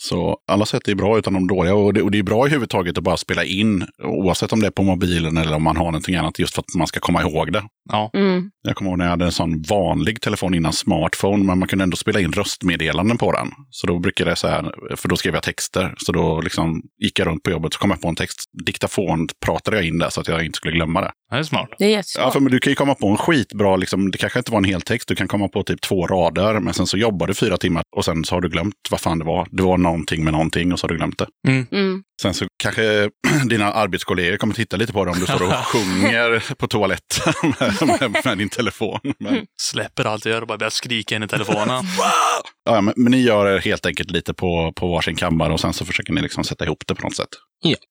[0.00, 1.74] så alla sätt är bra utan de dåliga.
[1.74, 4.66] Och det, och det är bra i huvudtaget att bara spela in, oavsett om det
[4.66, 7.22] är på mobilen eller om man har någonting annat, just för att man ska komma
[7.22, 7.62] ihåg det.
[7.90, 8.50] Ja, Mm.
[8.68, 11.82] Jag kommer ihåg när jag hade en sån vanlig telefon innan smartphone, men man kunde
[11.82, 13.50] ändå spela in röstmeddelanden på den.
[13.70, 17.18] Så då brukade jag så här, för då skrev jag texter, så då liksom gick
[17.18, 18.44] jag runt på jobbet så kom jag på en text.
[18.66, 21.10] Diktafon pratade jag in där så att jag inte skulle glömma det.
[21.30, 21.68] det är smart.
[21.78, 22.24] Det är jättesmart.
[22.24, 24.58] Ja, för men du kan ju komma på en skitbra, liksom, det kanske inte var
[24.58, 27.34] en hel text, du kan komma på typ två rader, men sen så jobbar du
[27.34, 29.46] fyra timmar och sen så har du glömt vad fan det var.
[29.50, 31.26] Det var någonting med någonting och så har du glömt det.
[31.48, 32.02] Mm.
[32.22, 33.10] Sen så kanske
[33.48, 38.00] dina arbetskollegor kommer titta lite på det om du står och sjunger på toaletten med,
[38.00, 39.00] med, med din telefon.
[39.18, 41.84] Men, Släpper allt jag gör och bara börjar skrika in i telefonen.
[42.64, 45.84] ja, men, men ni gör helt enkelt lite på, på varsin kammare och sen så
[45.84, 47.28] försöker ni liksom sätta ihop det på något sätt.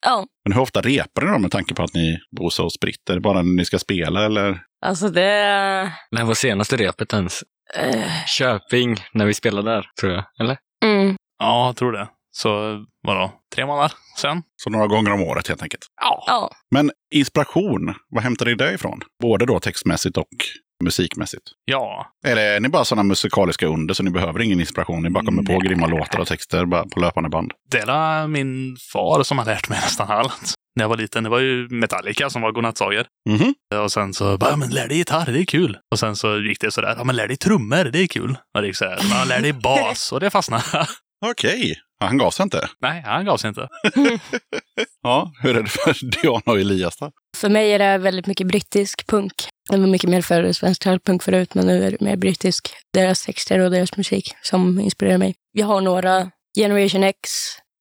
[0.05, 3.09] Ja, Men hur ofta repar ni då med tanke på att ni bor så spritt?
[3.09, 4.59] Är det bara när ni ska spela eller?
[4.85, 5.91] alltså det...
[6.11, 7.43] När var senaste repet ens?
[7.75, 10.23] eh, Köping, när vi spelade där, tror jag.
[10.39, 10.57] Eller?
[10.85, 11.15] mm.
[11.39, 12.07] Ja, jag tror det.
[12.41, 14.43] Så vadå, tre månader sen?
[14.63, 15.86] Så några gånger om året helt enkelt.
[16.02, 16.23] Ja.
[16.28, 19.02] Ja, Men inspiration, vad hämtar ni det ifrån?
[19.21, 20.28] Både då textmässigt och
[20.84, 21.43] musikmässigt.
[21.65, 25.04] Ja, Eller är ni bara sådana musikaliska under så ni behöver ingen inspiration?
[25.04, 25.62] Ni bara kommer på Nej.
[25.62, 27.52] grymma låtar och texter bara på löpande band?
[27.71, 30.54] det är min far som har lärt mig nästan allt.
[30.76, 33.08] När jag var liten, det var ju Metallica som var godnattsager.
[33.30, 33.54] Mhm.
[33.84, 35.78] Och sen så bara, ja, men lär dig gitarr, det är kul.
[35.91, 38.38] Och sen så gick det sådär, ja men lär dig trummor, det är kul.
[38.56, 40.63] Och det gick sådär, lär dig bas, och det fastnade.
[41.25, 42.69] Okej, ja, han gav sig inte.
[42.82, 43.67] Nej, han gav sig inte.
[45.03, 47.12] Ja, hur är det för Diana och Elias då?
[47.38, 49.34] för mig är det väldigt mycket brittisk punk.
[49.69, 52.69] Det var mycket mer för svensk punk förut, men nu är det mer brittisk.
[52.93, 55.36] Deras texter och deras musik som inspirerar mig.
[55.51, 57.30] Jag har några, Generation X,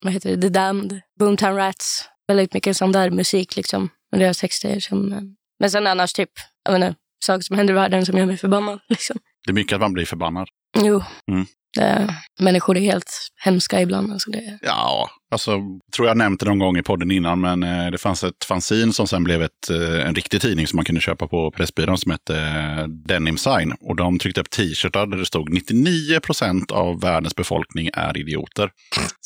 [0.04, 2.08] vad heter det, The Damned, Boomtown Rats.
[2.28, 3.88] Väldigt mycket sån där musik liksom.
[4.12, 5.12] Och deras texter som...
[5.12, 5.20] eh,
[5.60, 6.30] Men sen annars typ,
[6.64, 8.80] jag vet inte, saker som händer i världen som gör mig förbannad.
[8.88, 9.16] Liksom.
[9.46, 10.48] Det är mycket att man blir förbannad.
[10.78, 11.02] Jo.
[11.32, 11.46] Mm.
[11.76, 13.10] Det, människor är helt
[13.44, 14.12] hemska ibland.
[14.12, 15.60] Alltså det, Ja, alltså,
[15.96, 18.92] tror jag nämnt det någon gång i podden innan, men eh, det fanns ett fanzine
[18.92, 22.12] som sen blev ett, eh, en riktig tidning som man kunde köpa på Pressbyrån som
[22.12, 23.72] hette eh, Denim Sign.
[23.80, 28.70] Och de tryckte upp t-shirtar där det stod 99 procent av världens befolkning är idioter.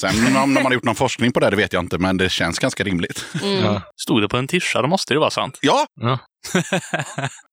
[0.01, 2.29] Sen om de har gjort någon forskning på det, det vet jag inte, men det
[2.29, 3.25] känns ganska rimligt.
[3.43, 3.65] mm.
[3.65, 3.83] Ja.
[3.97, 5.59] Stod det på en tischa, då måste det vara sant.
[5.63, 6.19] Ja, Ja.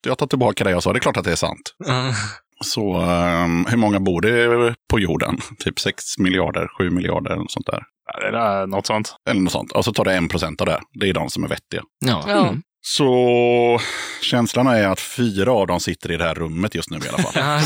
[0.08, 1.76] jag tar tillbaka det jag sa, det är klart att det är sant.
[1.86, 2.14] Ja.
[2.64, 5.38] Så ehm, hur många bor det på jorden?
[5.60, 7.84] Typ 6 miljarder, 7 miljarder eller något sånt där.
[8.24, 9.16] Är något sånt.
[9.30, 9.72] Eller något sånt.
[9.72, 10.80] Och så tar det 1 procent av det.
[11.00, 11.82] Det är de som är vettiga.
[12.06, 12.30] Ja.
[12.30, 12.62] Mm.
[12.82, 13.80] Så
[14.22, 17.18] känslan är att fyra av dem sitter i det här rummet just nu i alla
[17.18, 17.34] fall.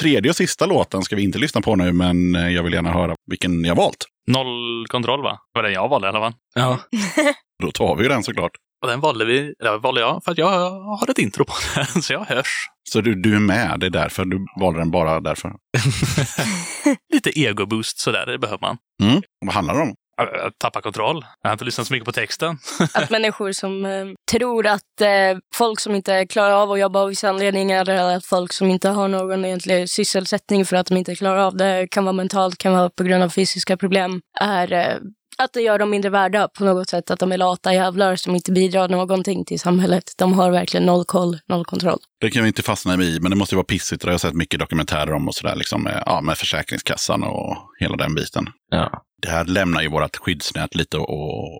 [0.00, 2.92] Tredje och sista låten ska vi inte lyssna på nu, men eh, jag vill gärna
[2.92, 4.04] höra vilken ni har valt.
[4.26, 5.30] Noll kontroll va?
[5.54, 6.32] Det var den jag valde i alla fall.
[6.54, 6.78] ja.
[7.62, 8.52] Då tar vi ju den såklart.
[8.82, 12.02] Och den valde vi, eller valde jag, för att jag har ett intro på den,
[12.02, 12.68] så jag hörs.
[12.90, 15.52] Så du, du är med, det är därför du valde den bara därför.
[17.12, 18.76] Lite ego-boost sådär, det behöver man.
[19.02, 19.22] Mm.
[19.46, 19.94] Vad handlar det om?
[20.18, 21.24] Jag tappar kontroll.
[21.42, 22.58] Jag har inte lyssnat så mycket på texten.
[22.94, 27.08] Att människor som eh, tror att eh, folk som inte klarar av att jobba av
[27.08, 31.14] vissa anledningar eller att folk som inte har någon egentlig sysselsättning för att de inte
[31.14, 34.96] klarar av det kan vara mentalt, kan vara på grund av fysiska problem, är eh,
[35.42, 37.10] Att det gör dem mindre värda på något sätt.
[37.10, 40.04] Att de är lata jävlar som inte bidrar någonting till samhället.
[40.18, 41.98] De har verkligen noll koll, noll kontroll.
[42.20, 44.02] Det kan vi inte fastna i, men det måste ju vara pissigt.
[44.02, 47.56] Det har jag sett mycket dokumentärer om och sådär, liksom, med, ja, med Försäkringskassan och
[47.80, 48.46] hela den biten.
[48.70, 49.02] Ja.
[49.22, 51.02] Det här lämnar ju vårt skyddsnät lite att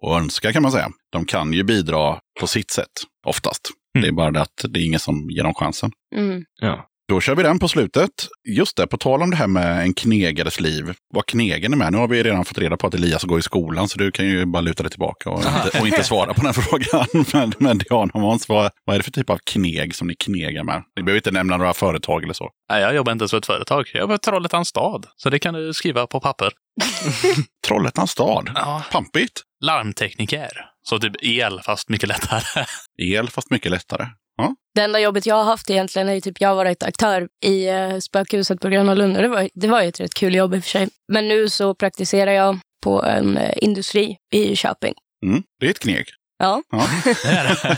[0.03, 0.89] att önska kan man säga.
[1.13, 2.93] De kan ju bidra på sitt sätt,
[3.27, 3.69] oftast.
[3.95, 4.03] Mm.
[4.03, 5.91] Det är bara det att det är ingen som ger dem chansen.
[6.17, 6.45] Mm.
[6.61, 6.89] ja.
[7.09, 8.11] Då kör vi den på slutet.
[8.49, 10.95] Just det, på tal om det här med en knegares liv.
[11.15, 11.93] Vad knegen är med.
[11.93, 14.27] Nu har vi redan fått reda på att Elias går i skolan, så du kan
[14.27, 17.07] ju bara luta dig tillbaka och, inte, och inte svara på den frågan.
[17.33, 20.15] Men, men Diana och Måns, vad, vad är det för typ av kneg som ni
[20.15, 20.83] knegar med?
[20.97, 22.51] Ni behöver inte nämna några företag eller så.
[22.71, 23.91] Nej, jag jobbar inte ens för ett företag.
[23.93, 25.07] Jag jobbar på Trollhättans stad.
[25.17, 26.53] Så det kan du skriva på papper.
[27.69, 28.51] Trollhättans stad.
[28.55, 28.83] Ja.
[28.93, 29.43] Pampigt.
[29.65, 30.51] Larmtekniker.
[30.83, 32.65] Så typ el, fast mycket lättare.
[33.03, 34.07] El, fast mycket lättare.
[34.75, 37.69] Det enda jobbet jag har haft egentligen är ju typ jag har varit aktör i
[37.69, 39.17] eh, spökhuset på Gröna Lund.
[39.17, 40.89] Och det var, det var ju ett rätt kul jobb i och för sig.
[41.13, 44.95] Men nu så praktiserar jag på en eh, industri i Köping.
[45.27, 46.05] Mm, det är ett kneg.
[46.39, 46.63] Ja.
[46.71, 46.87] Ja.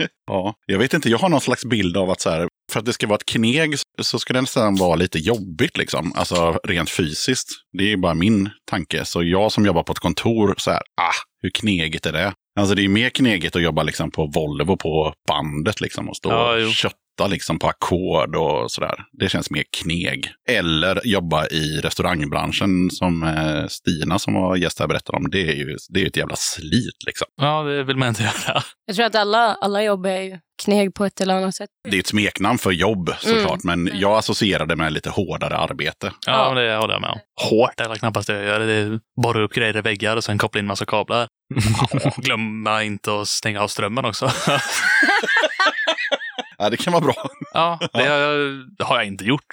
[0.26, 0.54] Ja.
[0.66, 2.92] Jag vet inte, jag har någon slags bild av att så här, för att det
[2.92, 6.12] ska vara ett kneg så ska det nästan vara lite jobbigt liksom.
[6.16, 7.48] Alltså rent fysiskt.
[7.78, 9.04] Det är ju bara min tanke.
[9.04, 12.32] Så jag som jobbar på ett kontor, så här, ah, hur knegigt är det?
[12.58, 16.30] Alltså det är mer knegigt att jobba liksom på Volvo på bandet liksom och stå
[16.30, 18.94] Ja, och kötta liksom på ackord och sådär.
[19.12, 20.28] Det känns mer kneg.
[20.48, 25.30] Eller jobba i restaurangbranschen som eh, Stina som var gäst här berättade om.
[25.30, 27.26] Det är ju det är ett jävla slit liksom.
[27.36, 28.62] Ja, det vill man inte göra.
[28.86, 31.70] Jag tror att alla, alla jobb är ju kneg på ett eller annat sätt.
[31.90, 36.12] Det är ett smeknamn för jobb såklart, men jag associerar det med lite hårdare arbete.
[36.26, 37.18] Ja, det håller jag med om.
[37.50, 38.60] Hårt är väl knappast det jag gör.
[38.60, 41.28] Det är borra upp grejer i väggar och sen koppla in massa kablar.
[42.16, 44.30] Glömma inte att stänga av strömmen också.
[46.58, 47.14] Ja, det kan vara bra.
[47.54, 49.46] ja, det har- jag inte gjort,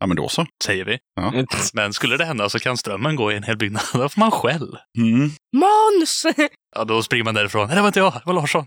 [0.00, 0.46] Ja, men då så.
[0.64, 0.98] säger vi.
[1.20, 1.32] Ja.
[1.74, 3.82] Men skulle det hända så kan strömmen gå i en hel byggnad.
[3.92, 4.76] Då får man skäll.
[4.98, 5.30] Mm.
[5.56, 6.26] Måns!
[6.76, 7.66] Ja, då springer man därifrån.
[7.66, 8.12] Nej, det var inte jag.
[8.12, 8.66] Det var Larsson.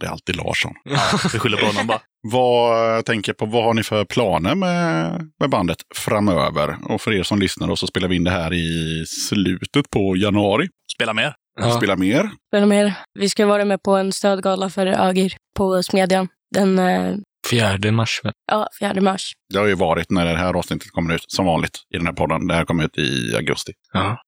[0.00, 0.72] Det är alltid Larsson.
[1.32, 2.00] Vi skyller på honom bara.
[2.32, 6.76] Vad, jag tänker på, vad har ni för planer med, med bandet framöver?
[6.88, 10.16] Och för er som lyssnar då, så spelar vi in det här i slutet på
[10.16, 10.68] januari.
[10.96, 11.34] Spela mer.
[11.60, 11.70] Ja.
[11.70, 12.30] Spela mer.
[12.50, 12.92] Spela mer.
[13.18, 17.16] Vi ska vara med på en stödgala för Ögir på Smedjan den eh,
[17.50, 18.32] Fjärde mars väl?
[18.52, 19.32] ja, 4 mars.
[19.52, 22.12] Det har ju varit när det här avsnittet kommer ut, som vanligt, i den här
[22.12, 22.46] podden.
[22.46, 23.72] Det här kommer ut i augusti.
[23.92, 24.18] Ja.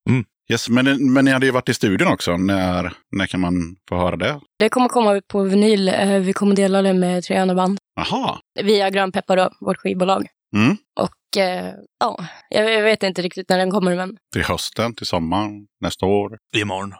[0.52, 2.36] Yes, men, men ni hade ju varit i studion också.
[2.36, 4.40] När, när kan man få höra det?
[4.58, 5.88] Det kommer komma ut på vinyl.
[5.88, 7.78] Eh, Vi kommer dela det med tre andra band.
[8.00, 8.40] Aha.
[8.62, 10.26] Via Grönpeppar då, vårt skivbolag.
[10.56, 10.76] Mm.
[11.00, 15.06] Och eh, ja, jag jag vet inte riktigt när den kommer men Till hösten, till
[15.06, 16.38] sommaren, nästa år?
[16.56, 16.94] Imorgon.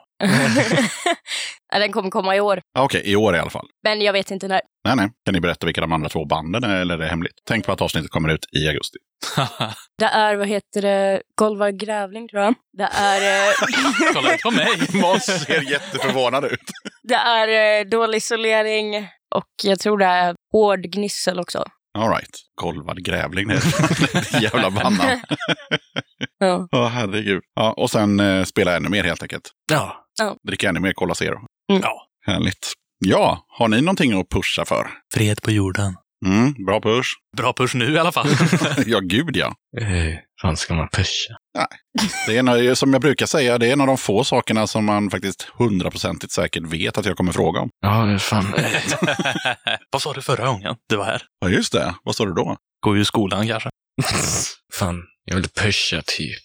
[1.73, 2.61] Den kommer komma i år.
[2.79, 3.67] Ah, Okej, i år i alla fall.
[3.85, 4.61] Men jag vet inte när.
[4.85, 5.09] Nej, nej.
[5.25, 7.33] Kan ni berätta vilka de andra två banden är, eller är det hemligt?
[7.49, 8.99] Tänk på att avsnittet kommer ut i augusti.
[9.99, 12.55] Det är, vad heter det, Golvar Grävling tror jag.
[12.79, 13.55] Det är, eh,
[14.15, 14.69] Kolla inte på mig.
[15.03, 16.61] Måns ser jätteförvånad ut.
[17.03, 18.97] det är eh, dålig isolering
[19.35, 21.65] och jag tror det är hård gnissel också.
[21.99, 22.31] All right.
[22.61, 25.21] Golvad grävling, det är ett jävla bannamn.
[26.39, 26.69] Ja.
[26.73, 27.43] Åh, herregud.
[27.55, 29.51] Ja, och sen eh, spela ännu mer helt enkelt.
[29.73, 30.05] Ja.
[30.49, 31.39] Dricka ännu mer Cola Zero.
[31.67, 32.05] ja.
[32.27, 32.73] Härligt.
[33.07, 34.89] Ja, har ni någonting att pusha för?
[35.15, 35.97] Fred på jorden.
[36.27, 37.09] Mm, bra push.
[37.37, 38.29] Bra push nu i alla fall.
[38.87, 39.55] ja, gud ja.
[39.81, 41.35] Hur fan ska man pusha?
[42.27, 44.67] Det är en, av- som jag brukar säga, det är en av de få sakerna
[44.67, 47.69] som man faktiskt hundraprocentigt säkert vet att jag kommer fråga om.
[47.81, 48.55] Ja, det är fan.
[49.91, 51.23] Vad sa du förra gången du var här?
[51.41, 51.95] Ja, just det.
[52.03, 52.57] Vad sa du då?
[52.81, 53.71] Går ju i skolan kanske.
[54.75, 56.43] fan, jag vill pusha typ.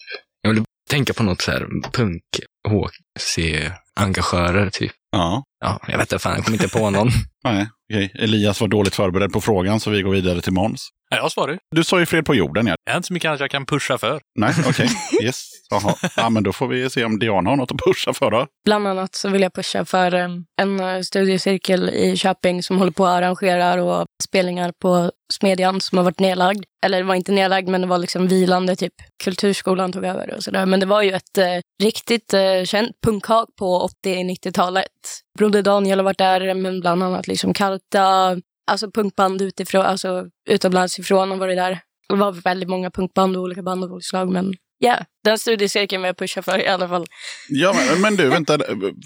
[0.90, 2.22] Tänka på något så här punk,
[2.68, 4.92] HC-engagerare typ.
[5.12, 7.08] Ja, Ja, jag vet inte fan, jag kommer inte på någon.
[7.44, 7.68] nej.
[7.92, 8.12] Okej.
[8.14, 10.88] Elias var dåligt förberedd på frågan, så vi går vidare till Måns.
[11.16, 11.58] Ja, jag svarar ju.
[11.70, 12.74] Du sa ju fred på jorden, ja.
[12.84, 14.20] Jag har inte så mycket annat jag kan pusha för.
[14.38, 14.88] Nej, okej.
[15.22, 15.50] Yes.
[15.70, 15.94] Jaha.
[16.16, 18.46] Ja, men då får vi se om Diana har något att pusha för då.
[18.64, 20.28] Bland annat så vill jag pusha för eh,
[20.62, 25.98] en eh, studiecirkel i Köping som håller på att arrangera och spelningar på Smedjan som
[25.98, 26.64] har varit nedlagd.
[26.86, 28.76] Eller det var inte nedlagd, men det var liksom vilande.
[28.76, 30.66] typ Kulturskolan tog över och sådär.
[30.66, 34.86] Men det var ju ett eh, riktigt eh, känt punkhak på 80-90-talet.
[35.38, 38.36] Broder Daniel har varit där, men bland annat liksom Karta.
[38.66, 41.80] Alltså punkband utifrån, alltså utomlands ifrån har varit där.
[42.08, 46.02] Det var väldigt många punkband och olika band av olika slag, men ja, den studiecirkeln
[46.02, 47.06] vill jag pusha för i alla fall.
[47.48, 48.58] Ja, men, men du, vänta.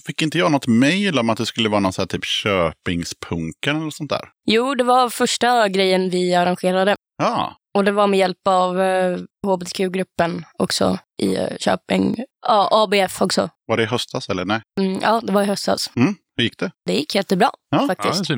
[0.07, 3.77] Fick inte jag något mejl om att det skulle vara någon sån här typ Köpingspunken
[3.77, 4.29] eller sånt där?
[4.44, 6.94] Jo, det var första grejen vi arrangerade.
[7.18, 12.16] Ja, Och det var med hjälp av eh, hbtq-gruppen också i eh, Köping.
[12.47, 13.51] Ja, ABF också.
[13.66, 14.61] var det i höstas eller nej?
[14.81, 15.90] Mm, ja, det var i höstas.
[15.97, 16.70] Mm, hur gick det?
[16.87, 18.31] Det gick jättebra Ja, Ja, det faktiskt.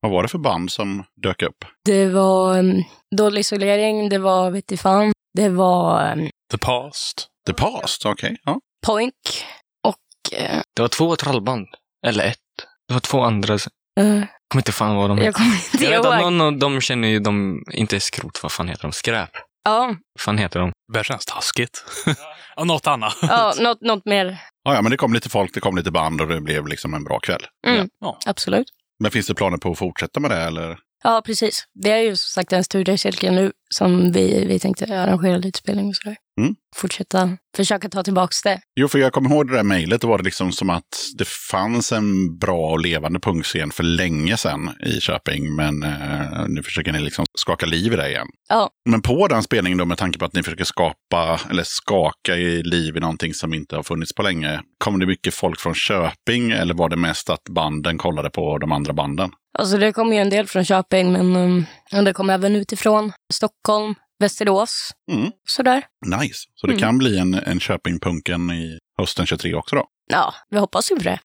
[0.00, 1.64] Vad var det för band som dök upp?
[1.84, 2.82] det var um,
[3.16, 5.12] dålig isolering, det var vet i fan.
[5.34, 7.28] Det var um, The past.
[7.46, 8.36] The Past, okej.
[8.44, 8.60] ja.
[8.86, 9.14] Poink
[9.86, 10.38] och...
[10.38, 11.66] Eh, Det var två trollband.
[12.06, 12.36] Eller ett.
[12.88, 13.58] Det var två andra.
[13.94, 14.12] Jag eh,
[14.48, 15.38] kommer inte fan vad de jag heter.
[15.38, 16.32] kommer inte Jag vet att ihåg.
[16.32, 18.92] någon av dem känner ju de, inte skrot, vad fan heter de?
[18.92, 19.30] Skräp.
[19.64, 20.72] Ja, Vad fan heter de?
[20.92, 21.84] Det kännas taskigt.
[22.56, 23.16] ja, något annat.
[23.22, 24.38] ja något, något mer.
[24.64, 26.94] Ja, ja, men det kom lite folk, det kom lite band och det blev liksom
[26.94, 27.42] en bra kväll.
[27.66, 28.18] Mm, Ja.
[28.26, 28.66] Absolut.
[29.00, 30.78] Men finns det planer på att fortsätta med det eller?
[31.04, 31.64] Ja, precis.
[31.74, 35.88] Det är ju som sagt en studiecirkel nu som vi, vi tänkte arrangera lite spelning
[35.88, 36.16] och sådär.
[36.40, 36.54] Mm.
[36.76, 38.60] Fortsätta försöka ta tillbaka det.
[38.80, 41.28] Jo, för jag kommer ihåg det där mejlet, då var det liksom som att det
[41.28, 46.92] fanns en bra och levande punkscen för länge sedan i Köping, men eh, nu försöker
[46.92, 48.26] ni liksom skaka liv i det igen.
[48.48, 48.70] Ja.
[48.88, 52.62] Men på den spelningen då, med tanke på att ni försöker skapa, eller skaka i
[52.62, 56.50] liv i någonting som inte har funnits på länge, kom det mycket folk från Köping
[56.50, 59.30] eller var det mest att banden kollade på de andra banden?
[59.58, 63.12] Alltså det kommer ju en del från Köping, men um, det kommer även utifrån.
[63.32, 65.30] Stockholm, Västerås, Mm.
[65.48, 65.82] sådär.
[66.06, 66.38] Nice.
[66.54, 66.80] Så det Mm.
[66.80, 69.86] kan bli en, en Köping-punken i hösten 23 också då?
[70.12, 71.18] Ja, vi hoppas ju på det.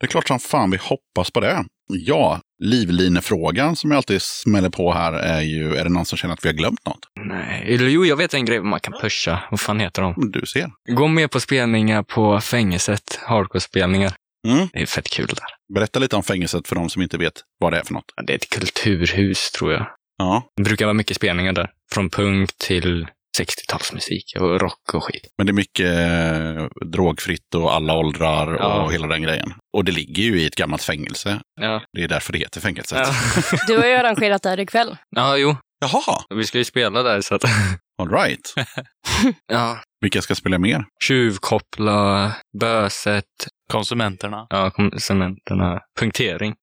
[0.00, 1.64] Det är klart som fan vi hoppas på det.
[1.88, 6.34] Ja, livlinefrågan som jag alltid smäller på här är ju, är det någon som känner
[6.34, 6.98] att vi har glömt något?
[7.20, 9.42] Nej, eller jo, jag vet en grej man kan pusha.
[9.50, 10.30] Vad fan heter de?
[10.30, 10.70] Du ser.
[10.96, 13.20] Gå med på spelningar på fängelset.
[13.26, 14.12] Hardcore-spelningar.
[14.48, 14.68] Mm.
[14.72, 15.74] Det är fett kul där.
[15.74, 18.12] Berätta lite om fängelset för de som inte vet vad det är för något.
[18.16, 19.86] Ja, Det är ett kulturhus, tror jag.
[20.18, 21.70] Ja, Det brukar vara mycket spelningar där.
[21.92, 23.06] Från punk till
[23.40, 25.26] 60-talsmusik och rock och skit.
[25.38, 28.82] men det är mycket eh, drogfritt och alla åldrar Ja.
[28.82, 29.54] och hela den grejen.
[29.76, 31.40] Och det ligger ju i ett gammalt fängelse.
[31.60, 31.82] Ja.
[31.92, 32.98] Det är därför det heter fängelset.
[32.98, 33.14] Ja,
[33.66, 34.96] Du har ju arrangerat det här ikväll.
[35.10, 35.56] ja jo.
[35.80, 37.44] Jaha, Vi ska ju spela där så att...
[38.02, 38.54] all right.
[39.52, 39.78] ja.
[40.00, 40.84] Vilka ska spela mer?
[41.04, 43.24] Tjuvkoppla, böset,
[43.72, 44.46] Konsumenterna.
[44.50, 46.54] ja, konsumenterna, punktering.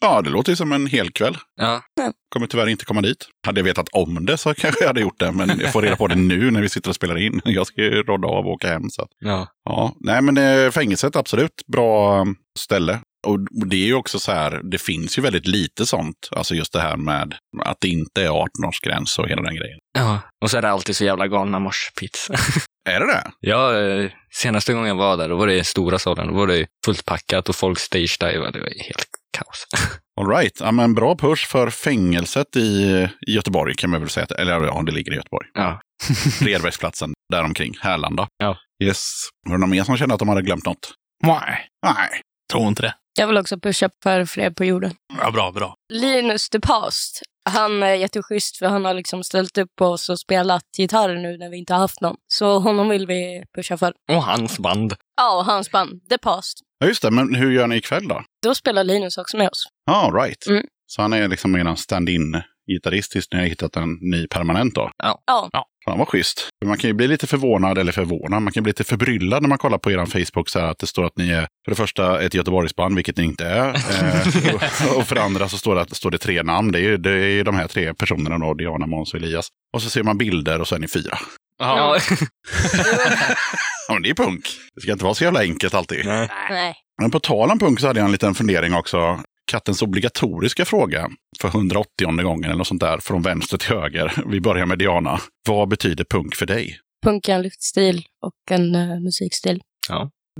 [0.00, 1.36] Ja, det låter ju som en hel kväll.
[1.60, 1.82] Ja,
[2.32, 3.28] Kommer tyvärr inte komma dit.
[3.46, 5.96] Hade jag vetat om det så kanske jag hade gjort det, men jag får reda
[5.96, 7.40] på det nu när vi sitter och spelar in.
[7.44, 8.90] Jag ska ju rodda av och åka hem.
[8.90, 9.48] Så ja.
[9.64, 11.50] ja, nej men eh, fängelset, absolut.
[11.72, 12.24] Bra eh,
[12.58, 13.00] ställe.
[13.26, 16.28] Och och det är ju också så här, det finns ju väldigt lite sånt.
[16.30, 17.34] Alltså just det här med
[17.64, 19.78] att det inte är 18-årsgräns och hela den grejen.
[19.98, 20.18] ja.
[20.44, 22.30] Och så är det alltid så jävla galna morspits.
[22.88, 23.30] Är det det?
[23.40, 26.26] ja, eh, senaste gången jag var där, då var det i stora salen.
[26.28, 28.52] Då var det fullt packat och folk stage-divade.
[28.52, 29.66] Det var helt kaos.
[30.20, 30.60] All right.
[30.60, 32.60] Ja, men bra push för fängelset i,
[33.26, 34.26] i Göteborg kan man väl säga.
[34.38, 35.48] Eller ja, det ligger i Göteborg.
[35.54, 35.80] Ja.
[36.38, 37.74] Fredbergsplatsen, däromkring.
[37.80, 38.28] Härlanda.
[38.38, 38.56] Ja.
[38.84, 39.14] Yes.
[39.46, 40.92] Var det någon mer som kände att de hade glömt något?
[41.22, 42.20] Nej, Nej.
[42.52, 42.94] tror inte det.
[43.18, 44.94] Jag vill också pusha för fred på jorden.
[45.20, 45.74] Ja, bra, bra.
[45.92, 47.22] Linus the Past.
[47.50, 51.38] Han är jätteschysst för han har liksom ställt upp på oss och spelat gitarr nu
[51.38, 52.16] när vi inte har haft någon.
[52.28, 53.92] Så honom vill vi pusha för.
[54.12, 54.94] Och hans band.
[55.16, 56.58] Ja, och hans band, The Past.
[56.78, 57.10] Ja, just det.
[57.10, 58.22] Men hur gör ni ikväll då?
[58.44, 59.64] Då spelar Linus också med oss.
[59.86, 60.46] Ja, right.
[60.46, 60.64] Mm.
[60.86, 64.90] Så han är liksom en stand-in gitarrist tills ni har hittat en ny permanent då?
[65.02, 65.22] Ja,
[65.84, 66.48] Fan vad schysst.
[66.64, 69.58] Man kan ju bli lite förvånad, eller förvånad, man kan bli lite förbryllad när man
[69.58, 72.22] kollar på er Facebook så här att det står att ni är för det första
[72.22, 73.74] ett Göteborgsband, vilket ni inte är.
[73.94, 76.72] Eh, och, och för det andra så står det, att, står det tre namn.
[76.72, 79.48] Det är ju det är ju de här tre personerna då, Diana, Måns och Elias.
[79.74, 81.18] Och så ser man bilder och så är ni fyra.
[81.58, 81.98] Ja.
[82.08, 82.16] Ja,
[83.94, 84.48] men det är punk.
[84.74, 86.06] Det ska inte vara så jävla enkelt alltid.
[86.06, 86.28] Nej.
[86.50, 86.74] nej.
[87.02, 89.20] Men på tal om punk så hade jag en liten fundering också.
[89.50, 94.12] Kattens obligatoriska fråga för 180 gången eller något sånt där, från vänster till höger.
[94.26, 95.18] Vi börjar med Diana.
[95.48, 96.78] Vad betyder punk för dig?
[97.06, 99.62] Punk är en livsstil och en eh, musikstil.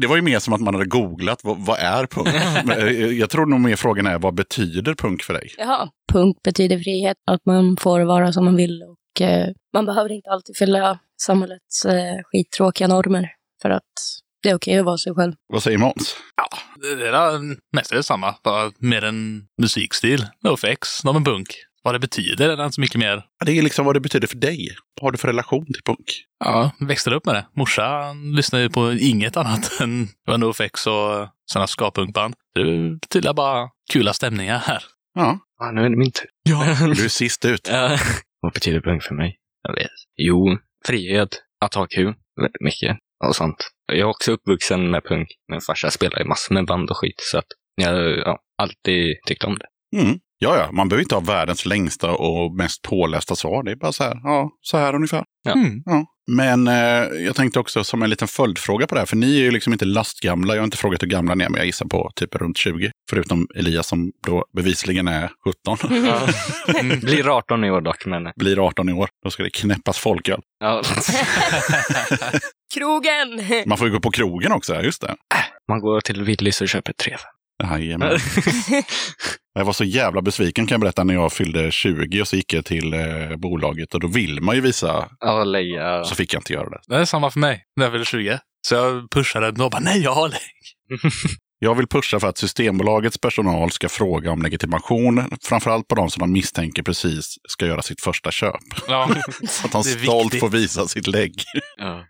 [0.01, 2.29] Det var ju mer som att man hade googlat, vad, vad är punk?
[2.65, 5.55] Men, eh, jag tror nog mer frågan är, vad betyder punk för dig?
[5.59, 5.89] Jaha.
[6.13, 10.31] Punk betyder frihet, att man får vara som man vill och eh, man behöver inte
[10.31, 13.31] alltid fylla samhällets eh, skittråkiga normer
[13.63, 13.93] för att
[14.45, 15.33] det är okej att vara sig själv.
[15.47, 16.17] Vad säger Måns?
[16.37, 16.49] Ja,
[16.81, 20.27] det är mest detsamma, bara mer en musikstil.
[20.43, 21.47] NoFX, de är punk.
[21.83, 23.25] Vad det betyder är det inte så mycket mer.
[23.45, 24.69] Det är liksom vad det betyder för dig.
[25.01, 26.05] Vad har du för relation till punk?
[26.45, 27.47] Ja, växte upp med det.
[27.57, 32.35] Morsan lyssnade ju på inget annat än NoFX och sådana ska-punkband.
[32.55, 34.83] Det betyder bara kula stämningar här.
[35.15, 36.27] Ja, Ja, nu är det min tur.
[36.43, 36.77] Ja.
[36.95, 37.69] du är sist ut.
[37.73, 37.99] Ja.
[38.41, 39.37] Vad betyder punk för mig?
[39.63, 39.91] Jag vet.
[40.17, 43.57] Jo, frihet, att ha kul, väldigt mycket och sånt.
[43.87, 45.29] Jag är också uppvuxen med punk.
[45.51, 49.17] Min farsa spelar i massor med band och skit, så att jag har ja, alltid
[49.27, 50.01] tyckt om det.
[50.01, 50.19] Mm.
[50.39, 53.63] Ja, ja, man behöver inte ha världens längsta och mest pålästa svar.
[53.63, 55.25] Det är bara så här, ja, så här ungefär.
[55.43, 55.53] Ja.
[55.53, 55.83] Mm.
[55.85, 56.07] Ja.
[56.27, 56.75] Men eh,
[57.25, 59.73] jag tänkte också som en liten följdfråga på det här, för ni är ju liksom
[59.73, 60.55] inte lastgamla.
[60.55, 62.91] Jag har inte frågat hur gamla ni är, men jag gissar på typ runt 20.
[63.11, 65.77] Förutom Elias som då bevisligen är 17.
[66.07, 66.27] Ja.
[67.03, 69.09] Blir 18 i år dock, men Blir 18 i år.
[69.25, 70.41] Då ska det knäppas folköl.
[70.61, 70.83] ja.
[72.75, 73.43] Krogen!
[73.67, 75.15] Man får ju gå på krogen också, just det.
[75.69, 77.17] man går till Willys och köper tre.
[77.63, 78.19] Jajamän.
[79.55, 82.53] Jag var så jävla besviken kan jag berätta när jag fyllde 20 och så gick
[82.53, 85.09] jag till eh, bolaget och då vill man ju visa.
[85.21, 86.05] Ja, lägga.
[86.05, 86.81] Så fick jag inte göra det.
[86.87, 88.39] Det är samma för mig när jag fyller 20.
[88.69, 90.41] Så jag pushade och bara, nej, jag har lägg.
[91.59, 96.21] Jag vill pusha för att Systembolagets personal ska fråga om legitimation, framförallt på de som
[96.21, 98.55] de misstänker precis ska göra sitt första köp.
[98.89, 99.11] Ja.
[99.49, 100.41] Så att de stolt viktigt.
[100.41, 101.35] får visa sitt lägg.
[101.77, 102.05] Ja.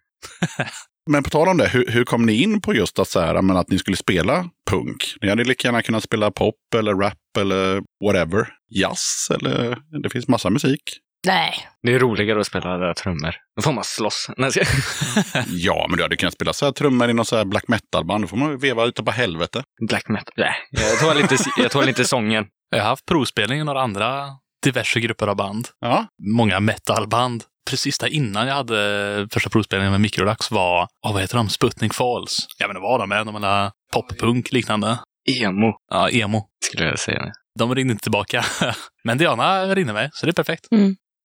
[1.10, 3.42] Men på tal om det, hur, hur kom ni in på just att, så här,
[3.42, 5.14] men att ni skulle spela punk?
[5.22, 8.48] Ni hade lika gärna kunnat spela pop eller rap eller whatever.
[8.80, 10.82] Jazz eller det finns massa musik.
[11.26, 11.54] Nej.
[11.82, 13.34] Det är roligare att spela där trummor.
[13.56, 14.30] Då får man slåss.
[15.48, 18.24] Ja, men du hade kunnat spela så här trummor i något så här black metal-band.
[18.24, 19.62] Då får man veva ute på helvete.
[19.88, 20.34] Black metal.
[20.36, 22.46] Nej, jag tar inte, jag tar inte sången.
[22.70, 24.26] Jag har haft provspelning i några andra
[24.64, 25.68] diverse grupper av band.
[25.80, 27.44] Ja, Många metalband.
[27.70, 31.48] Precis där innan jag hade första provspelningen med Microdax var, oh, vad heter de?
[31.48, 32.46] Sputnik Falls.
[32.58, 34.98] Jag vet inte vad de är, de är poppunk liknande.
[35.40, 36.48] Emo, Ja, emo.
[36.64, 37.32] skulle jag säga.
[37.58, 38.44] De ringde inte tillbaka.
[39.04, 40.66] Men Diana ringde mig, så det är perfekt.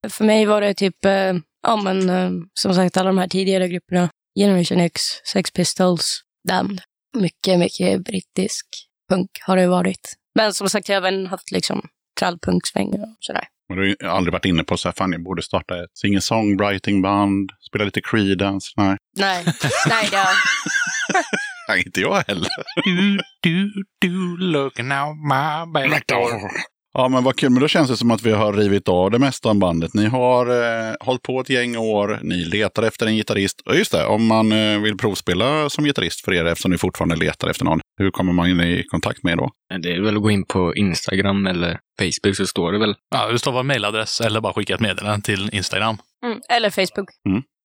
[0.10, 1.34] För mig var det typ, eh,
[1.68, 4.10] ja men eh, som sagt alla de här tidigare grupperna.
[4.40, 5.02] Generation X,
[5.34, 6.82] Sex Pistols, Damned.
[7.18, 8.66] Mycket, mycket brittisk
[9.12, 10.14] punk har det varit.
[10.36, 11.82] Men som sagt, jag har även haft liksom
[12.20, 13.44] trallpunksväng och sådär.
[13.70, 15.98] Men du har ju aldrig varit inne på så här, fan jag borde starta ett
[15.98, 18.74] singer-songwriting-band, spela lite Creedence.
[18.78, 18.98] Nej.
[19.18, 19.46] Nej,
[19.88, 20.30] nej det har...
[21.68, 22.50] Nej, inte jag heller.
[22.86, 26.52] Du, du, du, looking out my back door.
[26.94, 27.50] Ja, men vad kul.
[27.50, 29.94] Men då känns det som att vi har rivit av det mesta om bandet.
[29.94, 32.20] Ni har eh, hållit på ett gäng år.
[32.24, 33.62] Ni letar efter en gitarrist.
[33.62, 37.16] Och just det, om man eh, vill provspela som gitarrist för er eftersom ni fortfarande
[37.16, 37.80] letar efter någon.
[37.98, 39.52] Hur kommer man in i kontakt med er då?
[39.82, 42.96] Det är väl att gå in på Instagram eller Facebook så står det väl.
[43.16, 45.98] Ja, det står vår mailadress eller bara skicka ett meddelande till Instagram.
[46.26, 46.40] Mm.
[46.50, 47.10] Eller Facebook.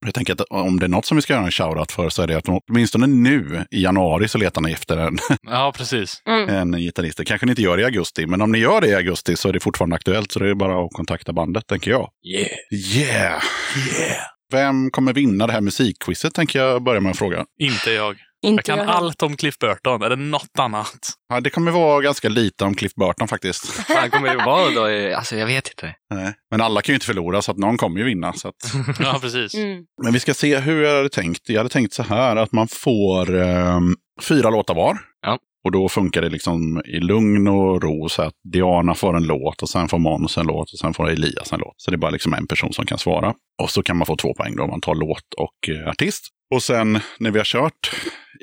[0.04, 2.22] Jag tänker att om det är något som vi ska göra en shoutout för så
[2.22, 6.22] är det att åtminstone nu i januari så letar ni efter en, Ja, precis.
[6.28, 6.48] Mm.
[6.48, 7.18] en gitarrist.
[7.18, 9.48] Det kanske ni inte gör i augusti, men om ni gör det i augusti så
[9.48, 10.32] är det fortfarande aktuellt.
[10.32, 12.10] Så det är bara att kontakta bandet, tänker jag.
[12.24, 12.48] Yeah.
[12.72, 13.42] Yeah!
[13.98, 14.22] Yeah.
[14.52, 17.44] Vem kommer vinna det här musikquizet, tänker jag börja med att fråga.
[17.60, 18.16] Inte jag.
[18.44, 18.92] Inte Jag kan heller.
[18.92, 20.02] allt om Cliff Burton.
[20.02, 20.98] Är det något annat?
[21.28, 23.64] Ja, det kommer vara ganska lite om Cliff Burton faktiskt.
[23.88, 24.86] Fan kommer det vara då?
[24.86, 25.94] Eh, Alltså jag vet inte.
[26.14, 26.32] Nej.
[26.50, 28.32] Men alla kan ju inte förlora, så att någon kommer ju vinna.
[28.32, 28.54] Så att...
[29.00, 29.54] Ja, precis.
[29.54, 29.84] Mm.
[30.02, 31.48] Men vi ska se hur jag hade tänkt.
[31.48, 34.98] Jag hade tänkt så här att man får ehm, fyra låtar var.
[35.26, 35.38] Ja.
[35.64, 39.62] Och då funkar det liksom i lugn och ro så att Diana får en låt
[39.62, 41.74] och sen får Måns en låt och sen får Elias en låt.
[41.76, 43.34] Så det är bara liksom en person som kan svara.
[43.62, 46.28] Och så kan man få två poäng då om man tar låt och eh, artist.
[46.54, 47.90] Och sen när vi har kört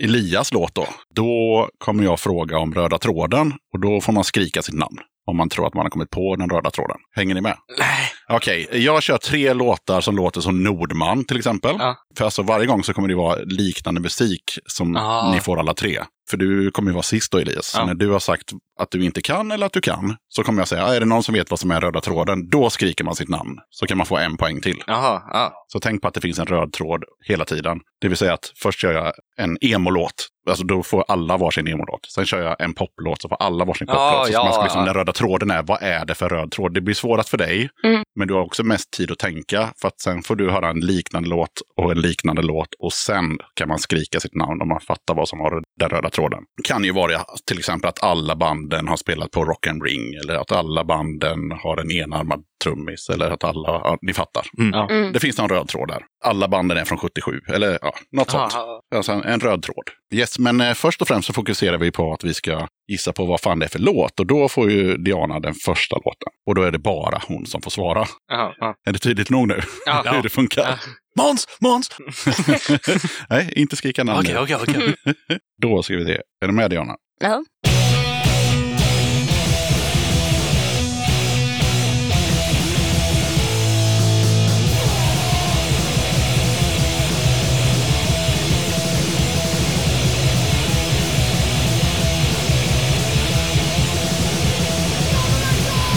[0.02, 4.62] Elias låt då, då kommer jag fråga om röda tråden och då får man skrika
[4.62, 4.97] sitt namn.
[5.28, 6.97] Om man tror att man har kommit på den röda tråden.
[7.16, 7.58] Hänger ni med?
[7.80, 8.12] Nej.
[8.30, 11.76] Okej, jag kör tre låtar som låter som Nordman till exempel.
[11.80, 11.95] Ja.
[12.18, 15.32] För alltså varje gång så kommer det vara liknande musik som Ah.
[15.34, 15.99] ni får alla tre.
[16.30, 17.65] För du kommer ju vara sist då Elias.
[17.65, 17.86] Så Ja.
[17.86, 18.49] när du har sagt
[18.80, 21.05] att du inte kan eller att du kan så kommer jag säga, "Ah, är det
[21.05, 22.49] någon som vet vad som är röda tråden?
[22.49, 23.57] Då skriker man sitt namn.
[23.69, 24.84] Så kan man få en poäng till.
[24.88, 25.53] Jaha, ja.
[25.67, 27.80] Så tänk på att det finns en röd tråd hela tiden.
[28.01, 30.28] Det vill säga att först kör jag en emo-låt.
[30.49, 32.05] Alltså då får alla varsin emo-låt.
[32.11, 34.28] Sen kör jag en poplåt så får alla varsin Ja, poplåt.
[34.28, 34.86] så ja, man ska liksom, ja.
[34.86, 36.74] den röda tråden är, vad är det för röd tråd?
[36.74, 37.69] Det blir svårast för dig.
[37.84, 38.03] Mm.
[38.15, 39.74] Men du har också mest tid att tänka.
[39.82, 42.67] För att sen får du höra en liknande låt och en liknande låt.
[42.80, 46.09] Och sen kan man skrika sitt namn om man fattar vad som har den röda
[46.12, 46.43] tråden.
[46.64, 50.14] Kan ju vara till exempel att alla banden har spelat på Rock and Ring.
[50.14, 53.09] Eller att alla banden har en enarmad trummis.
[53.09, 54.47] Eller att alla, ja, ni fattar.
[54.72, 54.89] Ja.
[54.89, 55.14] Mm.
[55.14, 56.03] Det finns någon röd tråd där.
[56.24, 58.53] Alla banden är från 77, eller ja, något sånt.
[58.53, 58.82] Jaha.
[58.95, 59.84] Alltså en, en röd tråd.
[60.14, 63.26] Yes, men eh, först och främst så fokuserar vi på att vi ska gissa på
[63.26, 64.20] vad fan det är för låt.
[64.20, 66.32] Och då får ju Diana den första låten.
[66.47, 68.05] Och då är det bara hon som får svara.
[68.32, 68.76] Jaha, ja.
[68.88, 69.59] Är det tydligt nog nu?
[69.86, 70.03] Ja.
[70.12, 70.62] Hur det funkar?
[70.62, 70.78] Ja.
[71.24, 71.47] Måns!
[71.59, 71.89] Måns!
[73.30, 74.95] Nej, inte skrika namn Okej, okej, okej.
[75.62, 76.22] Då ska vi se.
[76.43, 76.95] Är du med Diana?
[77.20, 77.43] Ja.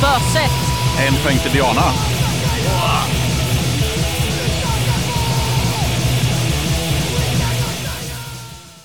[0.05, 0.51] Böset.
[1.01, 1.83] En poäng till Diana.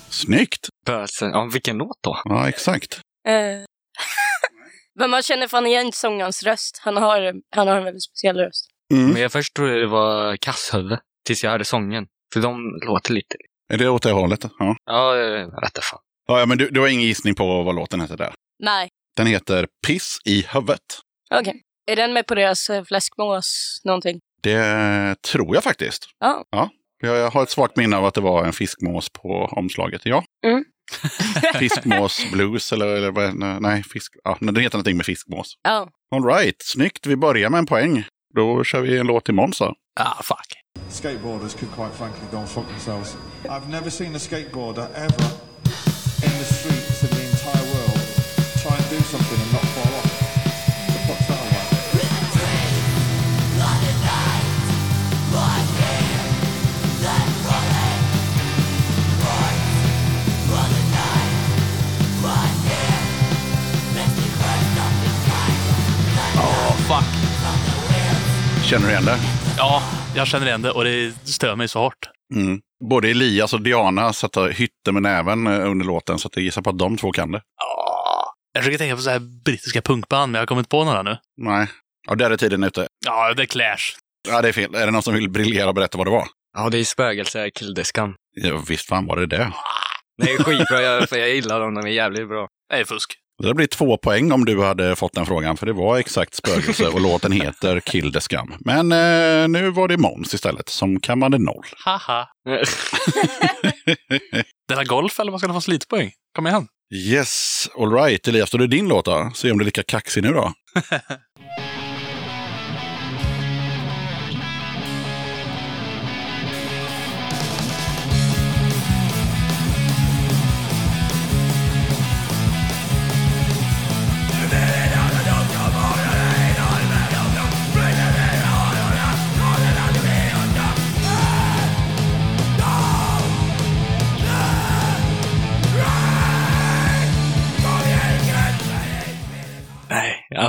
[0.10, 0.68] Snyggt!
[0.86, 1.30] Bösen.
[1.30, 2.22] Ja, vilken låt då?
[2.24, 3.00] Ja, exakt.
[3.28, 3.34] Eh.
[5.00, 6.82] Men man känner fan igen sångarens röst.
[6.84, 8.66] Han har, han har en väldigt speciell röst.
[8.94, 9.10] Mm.
[9.12, 11.00] Men jag först trodde det var Kasshuvud.
[11.26, 12.06] Tills jag hörde sången.
[12.34, 13.36] För de låter lite...
[13.74, 14.46] Är det åt det hållet?
[14.60, 14.76] Ja.
[14.86, 16.00] Ja, jag vet fan.
[16.28, 18.34] Ja, men du, du har ingen gissning på vad låten heter där?
[18.64, 20.82] Nej, Den heter Piss i huvudet.
[21.36, 21.62] Okej.
[21.92, 24.20] Är den med på deras eh, fläskmås någonting?
[24.44, 26.06] Det tror jag faktiskt.
[26.20, 26.44] Ja.
[26.50, 26.70] ja.
[27.02, 30.02] Jag har ett svagt minne av att det var en fiskmås på omslaget.
[30.06, 30.24] Ja.
[30.46, 30.64] Mm.
[31.60, 34.14] Fiskmås blues eller, eller vad- nej, fisk.
[34.24, 35.54] Ja, men den heter någonting med fiskmås.
[35.64, 35.90] Ja.
[36.16, 37.06] All right, snyggt.
[37.06, 38.04] Vi börjar med en poäng.
[38.36, 39.62] Då kör vi en låt till Måns.
[39.62, 40.54] Ah, fuck.
[40.90, 43.18] skateboarders could quite frankly go and fuck themselves.
[43.44, 45.49] I've never seen a skateboarder ever
[68.70, 69.18] Känner du igen det?
[69.58, 69.84] Ja,
[70.16, 72.10] jag känner igen det och det stör mig så hårt.
[72.36, 72.62] Mm.
[72.90, 76.62] Både Elias och Diana satte hytte med näven eh, under låten, så att jag gissar
[76.62, 77.42] på att de två kan det.
[77.58, 78.34] Ja.
[78.54, 81.18] Jag försöker tänka på så här brittiska punkband, men jag har kommit på några nu.
[81.38, 81.68] Nej.
[82.08, 82.88] Ja, där är tiden ute.
[83.06, 83.98] Ja, det är Clash.
[84.28, 84.76] Ja, det är fel.
[84.76, 86.28] Är det någon som vill briljera och berätta vad det var?
[86.58, 88.16] Ja, det är spögelse, killdeskan.
[88.36, 89.52] Ja, visst fan var det det.
[90.24, 92.48] Det är skitbra, jag, för jag gillar dem, de är jävligt bra.
[92.70, 93.14] Det är fusk.
[93.40, 96.88] Det blir två poäng om du hade fått den frågan, för det var exakt spögelse
[96.88, 98.54] och låten heter Kill the Scum.
[98.60, 101.66] Men eh, nu var det Måns istället som kammade noll.
[101.86, 102.28] Haha.
[104.68, 106.12] Det är golf eller vad ska få slitpoäng?
[106.36, 106.68] Kom igen.
[106.94, 108.28] Yes, all right.
[108.28, 109.32] Elias, då är det din låt då.
[109.36, 110.54] Se om du är lika kaxig nu då.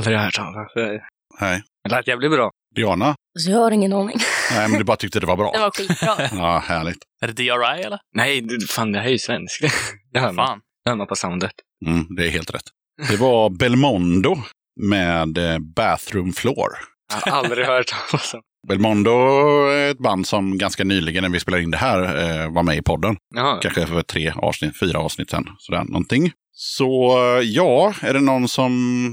[0.06, 1.02] Nej, jag har aldrig hört talas om det.
[1.40, 1.62] Nej.
[1.84, 2.50] Det lät jävligt bra.
[2.76, 3.06] Diana?
[3.06, 4.16] Alltså, jag har ingen aning.
[4.52, 5.52] Nej, men du bara tyckte det var bra.
[5.52, 6.28] Den var skitbra.
[6.42, 6.98] Ja, härligt.
[7.22, 7.98] Är det DRI eller?
[8.16, 9.60] Nej, fan det här är ju svenskt.
[10.12, 10.46] Det hör man.
[10.46, 10.60] Fan.
[10.84, 11.52] Det hör man på soundet.
[11.86, 12.62] Mm, det är helt rätt.
[13.10, 14.36] Det var Belmondo
[14.80, 16.68] med eh, Bathroom Floor.
[17.24, 18.40] Jag har aldrig hört talas om.
[18.68, 19.10] Belmondo
[19.68, 22.76] är ett band som ganska nyligen när vi spelade in det här eh, var med
[22.76, 23.16] i podden.
[23.34, 23.58] Jaha.
[23.62, 25.44] Kanske för tre avsnitt, fyra avsnitt sen.
[25.58, 26.32] Sådär någonting.
[26.62, 28.70] Så eh, ja, är det någon som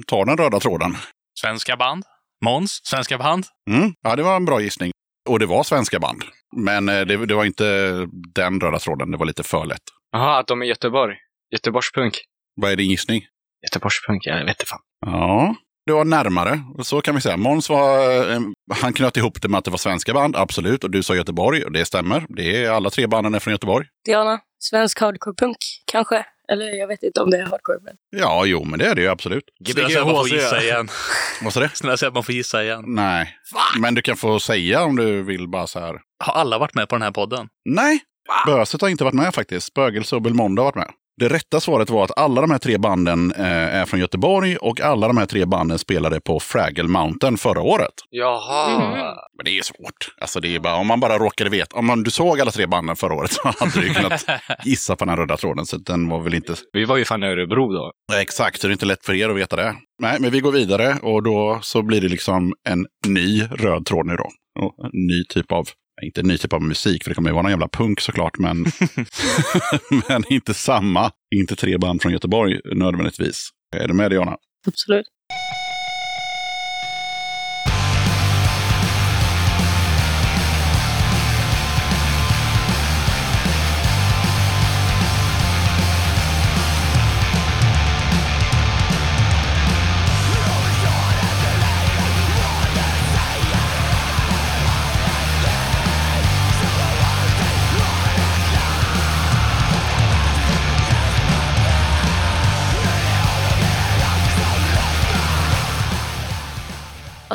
[0.07, 0.97] tar den röda tråden?
[1.39, 2.03] Svenska band?
[2.45, 2.79] Måns?
[2.83, 3.45] Svenska band?
[3.69, 4.91] Mm, ja, det var en bra gissning.
[5.29, 6.23] Och det var svenska band.
[6.55, 9.81] Men eh, det, det var inte den röda tråden, det var lite för lätt.
[10.11, 11.15] Jaha, att de är Göteborg.
[11.53, 12.13] Göteborgspunk.
[12.55, 13.25] Vad är din gissning?
[13.63, 14.79] Göteborgspunk, jag vet inte fan.
[15.05, 16.59] Ja, det var närmare.
[16.83, 17.37] Så kan vi säga.
[17.37, 18.39] Måns var, eh,
[18.75, 20.83] han knöt ihop det med att det var svenska band, absolut.
[20.83, 22.25] Och du sa Göteborg, och det stämmer.
[22.29, 23.87] Det är alla tre banden är från Göteborg.
[24.05, 26.25] Diana, svensk hardcore-punk kanske?
[26.51, 27.79] Eller jag vet inte om det är hardcore.
[27.81, 27.95] Men...
[28.09, 29.43] Ja, jo, men det är det ju absolut.
[29.67, 30.87] Snälla säg att man får gissa igen.
[31.41, 31.69] Vad sa det?
[31.73, 32.83] Snälla säg att man får gissa igen.
[32.87, 33.35] Nej,
[33.79, 35.99] men du kan få säga om du vill bara så här.
[36.23, 37.47] Har alla varit med på den här podden?
[37.65, 37.99] Nej,
[38.45, 39.67] Böset har inte varit med faktiskt.
[39.67, 40.91] Spögelse och Belmondo har varit med.
[41.19, 44.81] Det rätta svaret var att alla de här tre banden eh, är från Göteborg och
[44.81, 47.93] alla de här tre banden spelade på Fraggle Mountain förra året.
[48.09, 49.15] Jaha.
[49.37, 50.15] Men det är svårt.
[50.21, 51.77] Alltså det är bara, om man bara råkade veta.
[51.77, 54.25] Om man, du såg alla tre banden förra året så hade du kunnat
[54.65, 55.65] gissa på den här röda tråden.
[55.65, 56.55] Så den var väl inte...
[56.73, 57.91] Vi var ju fan i Örebro då.
[58.21, 59.75] Exakt, så det är inte lätt för er att veta det.
[60.01, 64.05] Nej, men vi går vidare och då så blir det liksom en ny röd tråd
[64.05, 64.29] nu då.
[64.59, 65.67] Och en ny typ av,
[66.03, 68.37] inte en ny typ av musik, för det kommer ju vara någon jävla punk såklart,
[68.37, 68.57] men,
[70.09, 71.11] men inte samma.
[71.35, 73.49] Inte tre band från Göteborg nödvändigtvis.
[73.75, 74.37] Är du med Diana?
[74.67, 75.05] Absolut.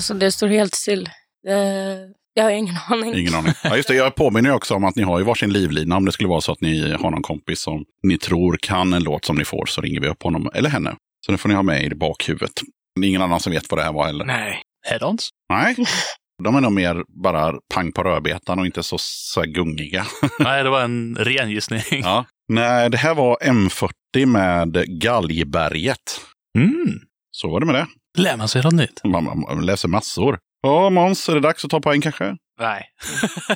[0.03, 1.09] Alltså det står helt still.
[1.43, 1.99] Det...
[2.35, 3.15] Jag har ingen aning.
[3.15, 3.53] Ingen aning.
[3.65, 5.97] Ja, just det, jag påminner också om att ni har ju varsin livlina.
[5.97, 9.05] Om det skulle vara så att ni har någon kompis som ni tror kan en
[9.05, 10.97] låt som ni får så ringer vi upp honom eller henne.
[11.27, 12.53] Så det får ni ha med i bakhuvudet.
[13.01, 14.25] Det är ingen annan som vet vad det här var heller.
[14.25, 14.63] Nej.
[14.91, 15.29] Head-ons?
[15.53, 15.77] Nej.
[16.45, 20.07] De är nog mer bara pang på rödbetan och inte så, så gungiga.
[20.39, 21.83] Nej, det var en ren gissning.
[21.91, 22.25] Ja.
[22.49, 26.21] Nej, det här var M40 med Galgberget.
[26.59, 27.01] Mm.
[27.31, 27.87] Så var det med det.
[28.19, 29.01] Lär man sig något nytt?
[29.05, 30.39] Man, man, man läser massor.
[30.63, 32.37] Ja, Måns, är det dags att ta poäng kanske?
[32.61, 32.85] Nej.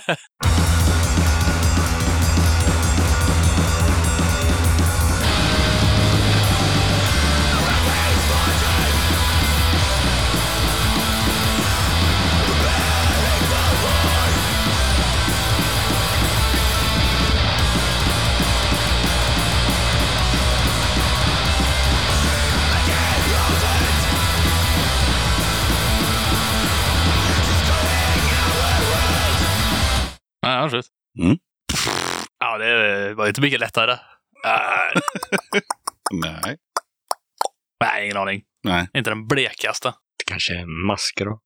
[30.47, 30.87] Ja, absolut.
[31.19, 31.39] Mm.
[32.39, 33.93] Ja, det var inte mycket lättare.
[33.93, 35.01] Äh,
[36.13, 36.57] Nej.
[37.85, 38.43] nej, ingen aning.
[38.65, 38.89] Nej.
[38.95, 39.95] Inte den blekaste.
[40.27, 41.41] Kanske en mask då?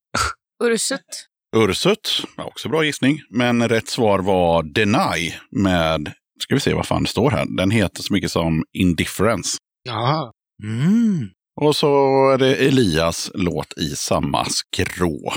[0.65, 1.27] Ursut.
[1.57, 3.21] Ursut, var också bra gissning.
[3.31, 7.47] Men rätt svar var Deny med, ska vi se vad fan det står här.
[7.57, 9.59] Den heter så mycket som Indifference.
[9.83, 10.33] Ja.
[10.63, 11.31] Mm.
[11.61, 11.87] Och så
[12.31, 15.33] är det Elias låt i samma skrå.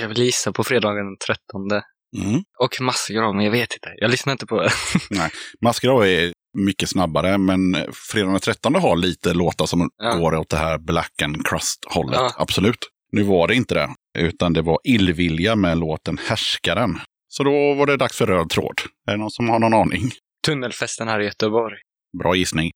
[0.00, 1.82] Alltså jag vill gissa på fredagen den 13.
[2.26, 2.42] Mm.
[2.58, 3.88] Och Maskerov, men jag vet inte.
[3.96, 4.70] Jag lyssnar inte på det.
[5.60, 7.76] Maskerov är mycket snabbare, men
[8.10, 10.14] fredagen den 13 har lite låtar som Ja.
[10.14, 12.20] går åt det här black and crust-hållet.
[12.20, 12.32] Ja.
[12.38, 12.78] Absolut.
[13.12, 13.88] Nu var det inte det,
[14.18, 17.00] utan det var Illvilja med låten Härskaren.
[17.28, 18.80] Så då var det dags för röd tråd.
[19.08, 20.10] Är det någon som har någon aning?
[20.46, 21.76] Tunnelfesten här i Göteborg.
[22.22, 22.70] Bra gissning.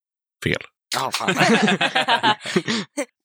[0.44, 0.62] Fel.
[0.96, 1.34] Ja, fan.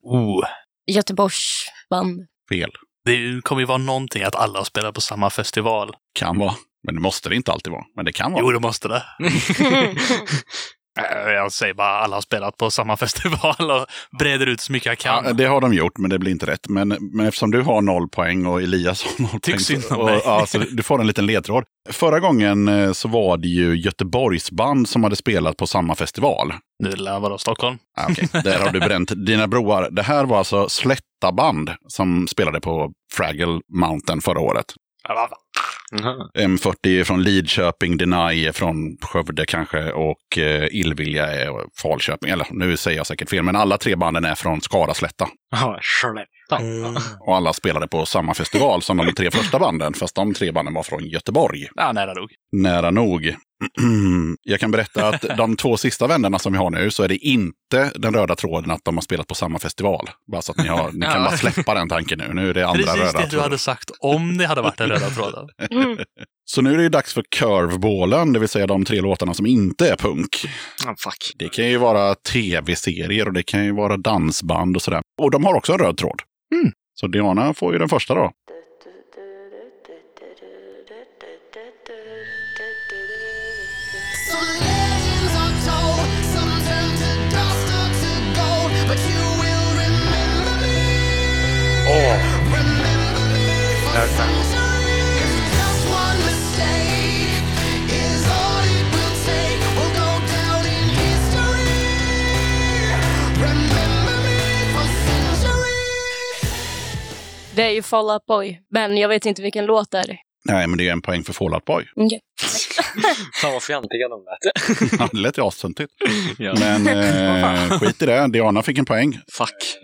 [0.03, 0.43] Oh.
[0.91, 2.19] Göteborgs band.
[2.49, 2.71] Fel.
[3.05, 5.93] Det kommer ju vara någonting att alla spelar på samma festival.
[6.13, 6.55] Kan vara.
[6.83, 7.85] Men det måste det inte alltid vara.
[7.95, 8.43] Men det kan vara.
[8.43, 9.03] Jo, det måste det.
[10.99, 13.85] Äh, Jag säger bara alla har spelat på samma festival och
[14.19, 15.25] breder ut så mycket jag kan.
[15.25, 16.69] Ja, det har de gjort, men det blir inte rätt.
[16.69, 19.81] Men, men eftersom du har noll poäng och Elias har noll Tycks poäng.
[19.81, 20.21] synd om och, mig.
[20.25, 21.63] ja, så du får en liten ledtråd.
[21.89, 26.53] Förra gången eh, så var det ju Göteborgsband som hade spelat på samma festival.
[26.83, 27.77] Nu lär vara Stockholm.
[27.97, 29.87] Ah, Okej, där har du bränt dina broar.
[29.91, 34.65] Det här var alltså Slätta band som spelade på Fraggle Mountain förra året.
[35.91, 36.29] Jaha.
[36.37, 41.49] M40 är från Lidköping, Deny är från Skövde kanske och eh, Illvilja är
[41.81, 42.29] Falköping.
[42.29, 45.27] Eller nu säger jag säkert fel, men alla tre banden är från Skara Slätta.
[45.51, 47.01] Ja, Skellefteå.
[47.19, 50.73] Och alla spelade på samma festival som de tre första banden, fast de tre banden
[50.73, 51.67] var från Göteborg.
[51.75, 52.29] Ja, nära nog.
[52.51, 53.35] Nära nog.
[54.43, 57.17] Jag kan berätta att de två sista vännerna som vi har nu så är det
[57.17, 60.09] inte den röda tråden att de har spelat på samma festival.
[60.31, 62.33] Bara så att ni, har, ni kan bara släppa den tanken nu.
[62.33, 63.43] Nu är det andra Precis röda det du tråden.
[63.43, 65.47] hade sagt om det hade varit den röda tråden.
[66.45, 69.45] Så nu är det ju dags för curveballen, det vill säga de tre låtarna som
[69.45, 70.29] inte är punk.
[70.85, 71.33] Ja, fuck.
[71.35, 75.01] Det kan ju vara tv-serier och det kan ju vara dansband och sådär.
[75.21, 76.21] Och de har också en röd tråd.
[76.55, 76.71] Mm.
[76.93, 78.31] Så Diana får ju den första då.
[94.07, 94.69] Centuries.
[107.55, 110.17] Det är ju Fall Out Boy, men jag vet inte vilken låt det är.
[110.45, 111.85] Nej, men det är en poäng för Fall Out Boy.
[113.41, 114.99] Fan vad fjantiga de lät.
[114.99, 115.93] Ja, det lät ju astöntigt.
[116.37, 116.55] ja.
[116.59, 118.27] Men eh, skit i det.
[118.27, 119.19] Diana fick en poäng.
[119.33, 119.77] Fuck.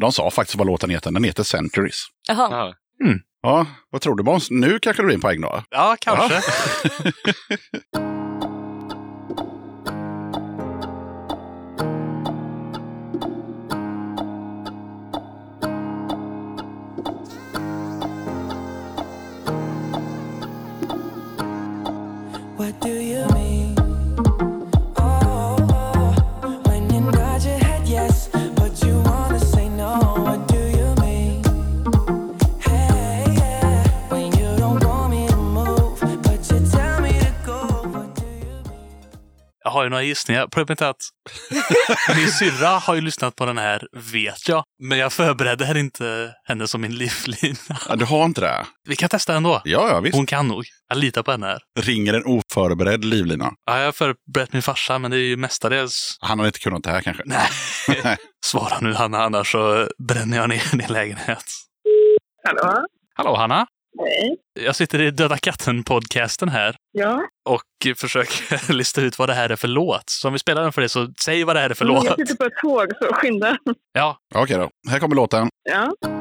[0.00, 1.10] De sa faktiskt vad låten heter.
[1.10, 2.04] Den heter Centuries.
[2.28, 2.48] Jaha.
[2.50, 2.74] Ja.
[3.42, 4.50] Ja, vad tror du Måns?
[4.50, 5.62] Nu kanske det blir en poäng då?
[5.70, 6.34] Ja, kanske.
[6.34, 8.17] What
[39.68, 40.46] Jag har ju några gissningar.
[40.46, 41.02] Problemet är att
[42.16, 44.64] min syrra har ju lyssnat på den här, vet jag.
[44.82, 47.78] Men jag förberedde henne inte henne som min livlina.
[47.88, 48.66] Ja, du har inte det?
[48.88, 49.62] Vi kan testa ändå.
[49.64, 50.16] Ja, ja visst.
[50.16, 50.64] Hon kan nog.
[50.88, 51.58] Jag litar på henne här.
[51.80, 53.52] Ringer en oförberedd livlina.
[53.66, 56.16] Ja, jag har förberett min farsa, men det är ju mestadels...
[56.20, 57.22] Han har inte kunnat det här kanske.
[57.26, 57.48] Nej.
[58.44, 61.44] Svara nu Hanna, annars så bränner jag ner din lägenhet.
[62.44, 62.86] Hallå?
[63.14, 63.66] Hallå Hanna!
[64.06, 64.36] Hej.
[64.60, 69.56] Jag sitter i Döda katten-podcasten här Ja, och försöker lista ut vad det här är
[69.56, 70.02] för låt.
[70.10, 72.04] Så om vi spelar den för dig så säg vad det här är för låt.
[72.04, 73.58] jag sitter på ett tåg så skynda.
[73.92, 74.70] Ja, Okej då.
[74.90, 75.48] Här kommer låten.
[75.70, 76.17] Ja.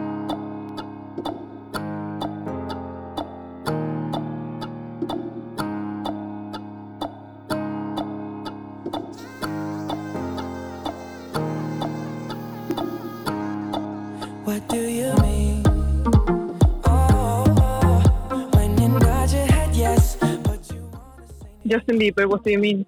[21.69, 22.85] Justin Bieber, What Do You Mean?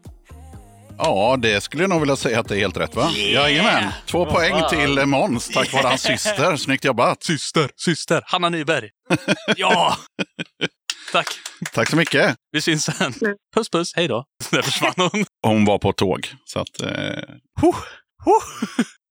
[0.98, 3.12] Ja, det skulle jag nog vilja säga att det är helt rätt va?
[3.12, 6.56] Jajamän, två poäng till eh, Måns tack vare hans syster.
[6.56, 7.24] Snyggt jobbat!
[7.24, 8.90] Syster, syster, Hanna Nyberg.
[9.56, 9.98] ja!
[11.12, 11.28] Tack.
[11.74, 12.36] Tack så mycket!
[12.52, 13.14] Vi syns sen.
[13.22, 13.36] Mm.
[13.56, 14.26] Puss puss, hej då.
[14.52, 15.26] Där försvann hon.
[15.48, 16.82] Hon var på tåg, så att...
[16.82, 17.24] Eh,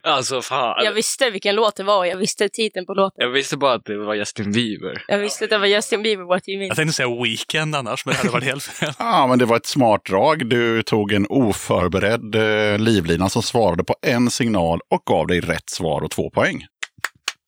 [0.09, 0.85] Alltså fan.
[0.85, 2.05] Jag visste vilken låt det var.
[2.05, 3.17] Jag visste titeln på låten.
[3.25, 5.05] Jag visste bara att det var Justin Bieber.
[5.09, 6.69] Jag visste att det var Justin Bieber, What You Mean.
[6.69, 8.93] Jag tänkte säga Weekend annars, men det hade varit helt fel.
[8.99, 10.47] Ja, men det var ett smart drag.
[10.47, 15.71] Du tog en oförberedd eh, livlina som svarade på en signal och gav dig rätt
[15.71, 16.65] svar och två poäng.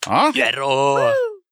[0.06, 0.98] Ja, Jero!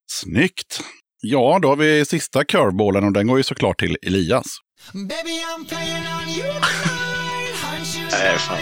[0.06, 0.80] snyggt!
[1.20, 4.46] Ja, då har vi sista curveballen och den går ju såklart till Elias.
[4.92, 7.56] Baby, I'm playing on you tonight.
[7.62, 8.58] Hunt you, Nej, fan.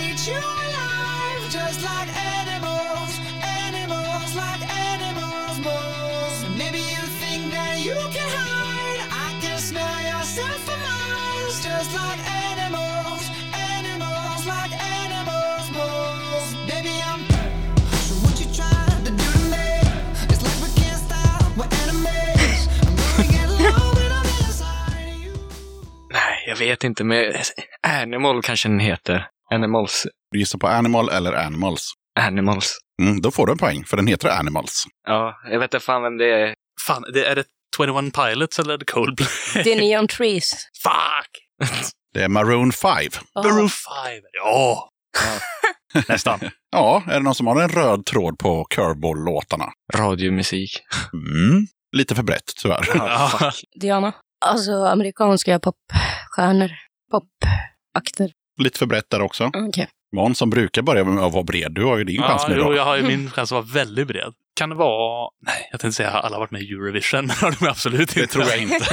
[26.47, 27.05] Jag vet inte.
[27.05, 27.35] Men
[27.83, 29.27] Animal kanske den heter.
[29.55, 30.07] Animals.
[30.33, 31.93] Du gissar på Animal eller Animals?
[32.21, 32.79] Animals.
[33.03, 34.85] Mm, då får du en poäng, för den heter Animals.
[35.07, 36.55] Ja, jag vet inte fan vem det är.
[36.87, 37.45] Fan, det, är det
[37.77, 39.29] 21 Pilots eller Coldplay?
[39.65, 40.53] Det är Neon Trees.
[40.83, 41.71] Fuck!
[42.15, 42.93] Det är Maroon 5.
[43.35, 43.79] Maroon 5.
[44.33, 44.89] Ja!
[46.09, 46.41] Nästan.
[46.71, 49.67] Ja, är det någon som har en röd tråd på curveball-låtarna?
[49.95, 50.71] Radiomusik.
[51.13, 51.67] Mm,
[51.97, 52.89] lite för brett tyvärr.
[52.95, 53.53] Ja.
[53.81, 54.13] Diana.
[54.45, 55.59] Alltså amerikanska
[56.37, 56.71] popstjärnor.
[57.11, 58.31] Popakter.
[58.63, 59.51] lite för brett där också.
[59.55, 59.89] Okej.
[60.17, 62.57] Måns som brukar börja med att vara bred, du har ju din chans Ja, nu
[62.59, 62.77] jo, då.
[62.77, 64.33] jag har ju min chans att vara väldigt bred.
[64.59, 65.31] Kan det vara...
[65.47, 68.01] Nej, jag tänkte säga att alla har varit med i Eurovision, men de är absolut
[68.01, 68.21] inte.
[68.21, 68.85] Det tror jag inte.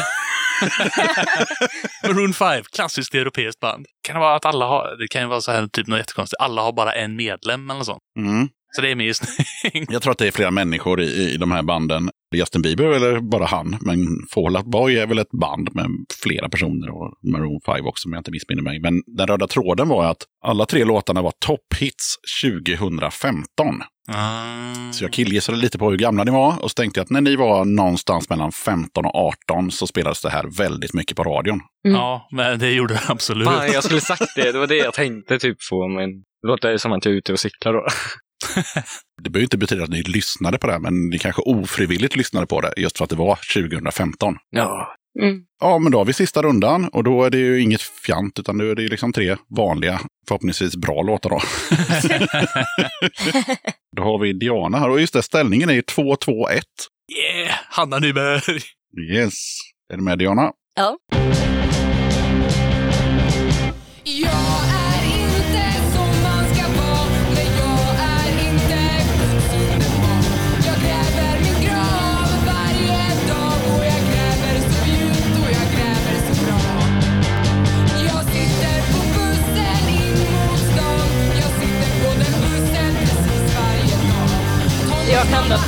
[2.08, 3.86] Maroon 5, klassiskt europeiskt band.
[4.08, 4.98] Kan det vara att alla har...
[5.00, 6.42] Det kan ju vara så här, typ något jättekonstigt.
[6.42, 8.02] Alla har bara en medlem eller sånt.
[8.20, 8.50] Mm.
[8.76, 9.86] Så det är min gissning.
[9.90, 12.10] Jag tror att det är flera människor i, i de här banden.
[12.38, 13.78] Justin Bieber eller bara han.
[13.82, 15.88] Men Fall Out Boy är väl ett band med
[16.24, 18.80] flera personer och Maroon 5 också om jag inte missminner mig.
[18.80, 23.82] Men den röda tråden var att alla tre låtarna var topphits 2015.
[24.10, 24.94] Mm.
[24.94, 27.22] Så jag killgissade lite på hur gamla ni var och så tänkte jag att när
[27.22, 31.62] ni var någonstans mellan 15 och 18 så spelades det här väldigt mycket på radion.
[31.82, 33.48] Ja, men det gjorde det absolut.
[33.48, 34.52] Fan, jag skulle sagt det.
[34.52, 35.88] Det var det jag tänkte typ på.
[35.88, 36.10] Men
[36.42, 37.86] det låter som att jag är ute och cyklar då.
[39.24, 42.62] Det behöver inte betyda att ni lyssnade på det, men ni kanske ofrivilligt lyssnade på
[42.62, 44.36] det just för att det var 2015.
[44.50, 44.96] Ja.
[45.22, 45.42] Mm.
[45.62, 48.58] Ja, men då har vi sista rundan och då är det ju inget fjant utan
[48.58, 51.40] då är det ju liksom tre vanliga, förhoppningsvis bra låtar då.
[53.98, 56.62] då har vi Diana här och just det, ställningen är ju 2-2-1.
[57.18, 57.56] Yeah!
[57.70, 58.62] Hanna Nyberg!
[59.12, 59.34] Yes.
[59.94, 60.52] Är du med Diana?
[60.76, 60.98] Ja.
[85.14, 85.60] Jag kan den.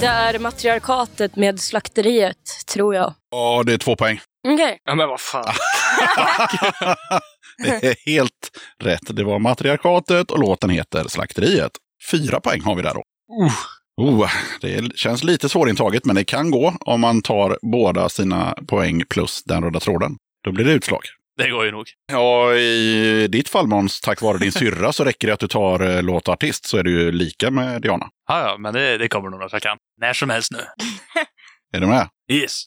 [0.00, 2.36] Det är matriarkatet med slakteriet,
[2.72, 3.14] tror jag.
[3.30, 4.20] Ja, det är två poäng.
[4.48, 4.78] Okej.
[4.84, 5.44] Ja, men vad fan.
[7.64, 8.50] Det är helt
[8.82, 9.16] rätt.
[9.16, 11.72] Det var Matriarkatet och låten heter Slakteriet.
[12.10, 13.02] Fyra poäng har vi där då.
[13.96, 14.30] Oh,
[14.60, 19.42] det känns lite svårintaget, men det kan gå om man tar båda sina poäng plus
[19.44, 20.16] den röda tråden.
[20.44, 21.02] Då blir det utslag.
[21.38, 21.86] Det går ju nog.
[22.12, 25.80] Ja, i ditt fall Måns, tack vare din syrra så räcker det att du tar
[25.80, 28.08] eh, låt och artist så är du ju lika med Diana.
[28.28, 29.78] Ja, ja, men det, det kommer nog att jag kan.
[30.00, 30.58] När som helst nu.
[31.76, 32.08] Är du med?
[32.32, 32.64] Yes.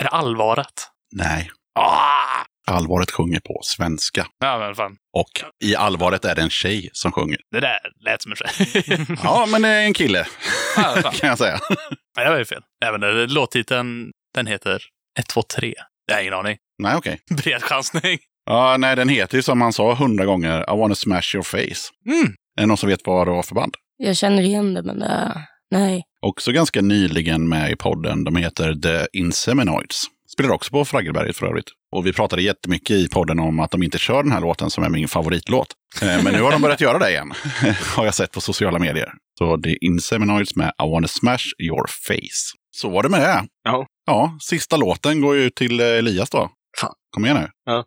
[0.00, 0.72] Är det allvaret?
[1.16, 1.50] Nej.
[1.74, 2.44] Ah!
[2.70, 4.26] Allvaret sjunger på svenska.
[4.40, 4.96] Ja, men fan.
[5.16, 7.38] Och i allvaret är det en tjej som sjunger.
[7.50, 9.06] Det där lät som en tjej.
[9.22, 10.26] Ja, men det är en kille,
[10.76, 11.58] ja, kan jag säga.
[12.16, 12.62] Nej, det var ju fel.
[12.84, 14.82] Även där, låttiteln, den heter
[15.18, 15.74] 1, 2, 3.
[16.06, 16.56] Jag har ingen aning.
[16.82, 17.20] Nej, okej.
[17.30, 18.18] Bred chansning.
[18.46, 21.90] Ja, nej, den heter ju som han sa hundra gånger, I wanna smash your face.
[22.06, 22.34] Mm.
[22.56, 23.74] Är det någon som vet vad det var för band?
[23.96, 25.36] Jag känner igen det, men uh,
[25.70, 26.04] nej.
[26.22, 28.24] Också ganska nyligen med i podden.
[28.24, 30.02] De heter The Inseminoids.
[30.32, 31.66] Spelar också på Fraggelberget för övrigt.
[31.96, 34.84] Och vi pratade jättemycket i podden om att de inte kör den här låten som
[34.84, 35.66] är min favoritlåt.
[36.02, 37.32] Eh, Men nu har de börjat göra det igen,
[37.96, 39.12] har jag sett på sociala medier.
[39.38, 42.56] Så det är Inseminoids med I wanna smash your face.
[42.76, 43.44] Så var det med det.
[43.64, 43.86] Ja.
[44.06, 46.50] Ja, sista låten går ju till eh, Elias då.
[46.80, 46.92] Fan.
[47.10, 47.48] Kom igen nu.
[47.64, 47.84] Ja.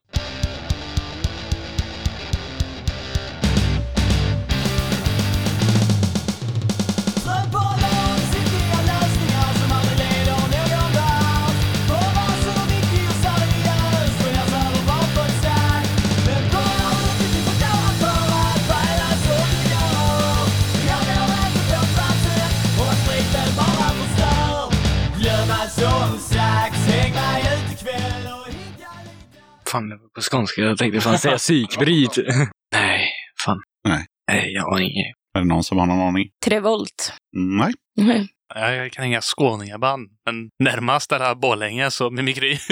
[29.73, 30.61] Fan, på skånska.
[30.61, 32.17] Jag tänkte fan säga psykbryt.
[32.75, 33.09] Nej,
[33.45, 33.61] fan.
[33.87, 34.05] Nej.
[34.31, 35.15] Nej, jag har inget.
[35.35, 36.29] Är det någon som har någon aning?
[36.45, 37.13] Trevolt.
[37.37, 37.73] Nej.
[38.01, 38.27] Mhm.
[38.55, 42.57] Jag, kan inga skåningaband, men närmast är det Borlänge, så Mimikry.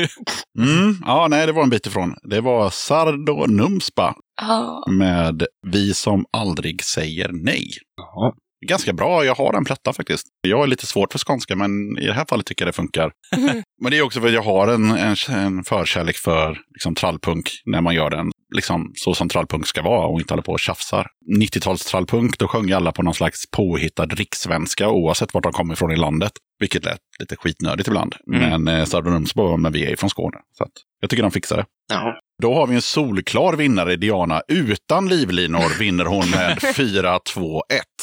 [0.59, 2.15] Mm, ja, nej, det var en bit ifrån.
[2.23, 4.83] Det var Sardo Numspa Ja.
[4.91, 7.67] med Vi som aldrig säger nej.
[7.97, 8.33] Jaha.
[8.67, 10.27] Ganska bra, jag har en platta faktiskt.
[10.41, 13.11] Jag är lite svårt för skånska, men i det här fallet tycker jag det funkar.
[13.81, 17.49] men det är också för att jag har en, en, en förkärlek för liksom, trallpunk
[17.65, 20.59] när man gör den liksom, så som trallpunk ska vara och inte håller på och
[20.59, 21.07] tjafsar.
[21.39, 25.91] 90-tals trallpunk, då sjöng alla på någon slags påhittad rikssvenska oavsett vart de kommer ifrån
[25.91, 26.31] i landet.
[26.59, 28.15] Vilket lät lite skitnödigt ibland.
[28.33, 28.63] Mm.
[28.63, 30.37] Men eh, Numspa, men vi är från Skåne.
[30.57, 31.65] Så att jag tycker de fixar det.
[31.93, 32.19] Ja.
[32.41, 34.41] Då har vi en solklar vinnare, Diana.
[34.47, 37.61] Utan livlinor vinner hon med 4-2-1.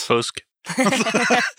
[0.09, 0.35] Fusk.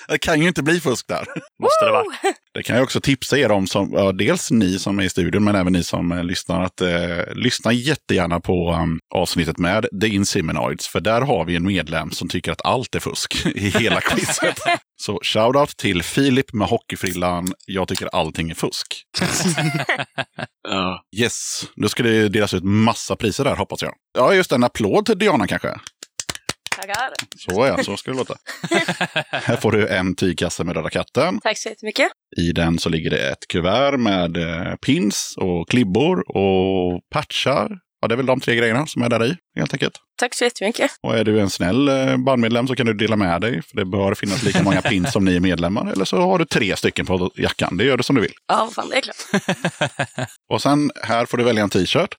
[0.08, 1.26] Det kan ju inte bli fusk där.
[1.62, 2.06] Måste det vara.
[2.54, 5.44] Det kan jag också tipsa er om, som, ja, dels ni som är i studion,
[5.44, 10.08] men även ni som eh, lyssnar, att eh, lyssna jättegärna på um, avsnittet med The
[10.08, 14.02] Inseminoids, för där har vi en medlem som tycker att allt är fusk i hela
[14.02, 14.60] quizet.
[15.02, 17.54] Så shoutout till Filip med hockeyfrillan.
[17.66, 19.04] Jag tycker allting är fusk.
[20.70, 21.04] ja.
[21.16, 23.94] Yes, då ska det delas ut massa priser där hoppas jag.
[24.18, 25.80] Ja, just en applåd till Diana kanske.
[26.82, 27.14] Tackar.
[27.38, 28.36] Så ja, så ska det låta.
[29.32, 31.40] Här får du en tygkasse med Röda katten.
[31.44, 32.08] Tack så jättemycket.
[32.38, 37.70] I den så ligger det ett kuvert med eh, pins och klibbor och patchar.
[38.02, 39.94] Ja, det är väl de tre grejerna som är där i, helt enkelt.
[40.20, 40.92] Tack så jättemycket.
[41.04, 43.86] Och är du en snäll eh, bandmedlem så kan du dela med dig, för det
[43.86, 45.92] bör finnas lika många pins som ni är medlemmar.
[45.92, 48.34] Eller så har du tre stycken på jackan, det gör du som du vill.
[48.48, 50.30] Ja, fan det är klart.
[50.54, 52.16] Och sen här får du välja en t-shirt.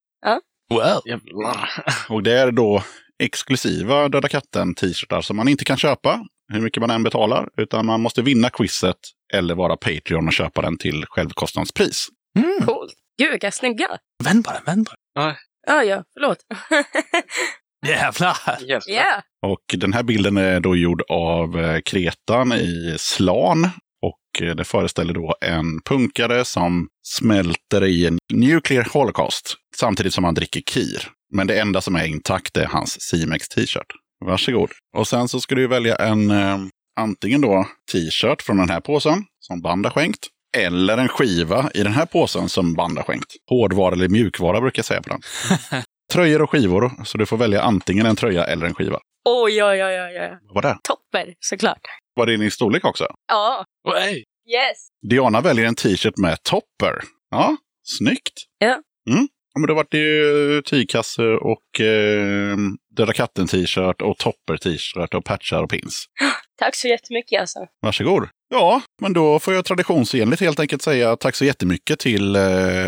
[0.71, 1.03] Wow.
[1.05, 1.85] Jävlar.
[2.09, 2.83] Och det är då
[3.21, 7.49] exklusiva Döda katten-t-shirtar som man inte kan köpa hur mycket man än betalar.
[7.57, 8.97] Utan man måste vinna quizet
[9.35, 12.09] eller vara Patreon och köpa den till självkostnadspris.
[12.39, 12.67] Mm.
[12.67, 12.93] Coolt.
[13.19, 13.89] Gud, vilka snygga.
[14.25, 15.35] Vänd på den, vänd på den.
[15.67, 16.39] Ja, ja, förlåt.
[17.87, 18.37] Jävlar!
[18.61, 18.83] Jävlar.
[18.87, 19.23] Ja.
[19.47, 23.71] Och den här bilden är då gjord av eh, Kretan i Slan.
[24.03, 30.25] Och eh, det föreställer då en punkare som smälter i en nuclear holocaust samtidigt som
[30.25, 31.09] han dricker kir.
[31.31, 33.93] Men det enda som är intakt är hans Simex t-shirt.
[34.25, 34.71] Varsågod.
[34.97, 36.59] Och sen så ska du välja en eh,
[37.01, 40.27] antingen då t-shirt från den här påsen som band har skänkt.
[40.57, 43.33] Eller en skiva i den här påsen som band har skänkt.
[43.51, 45.21] Hårdvara eller mjukvara brukar jag säga på den.
[46.13, 48.99] Tröjor och skivor, så du får välja antingen en tröja eller en skiva.
[49.25, 50.39] Oj, oj, oj, oj, oj.
[50.43, 50.79] Vad var det?
[50.83, 51.81] Topper, såklart.
[52.15, 53.07] Var det din storlek också?
[53.29, 53.65] Ja.
[53.99, 54.25] Hey.
[54.51, 54.89] Yes.
[55.11, 57.01] Diana väljer en t-shirt med topper.
[57.31, 57.57] Ja,
[57.99, 58.35] snyggt.
[58.59, 58.79] Ja.
[59.11, 59.29] Mm.
[59.55, 62.57] Ja, men då vart det ju tygkasse och eh,
[62.97, 66.05] Döda katten t-shirt och topper t-shirt och patchar och pins.
[66.59, 67.59] Tack så jättemycket alltså.
[67.83, 68.29] Varsågod.
[68.51, 72.43] Ja, men då får jag traditionsenligt helt enkelt säga tack så jättemycket till eh,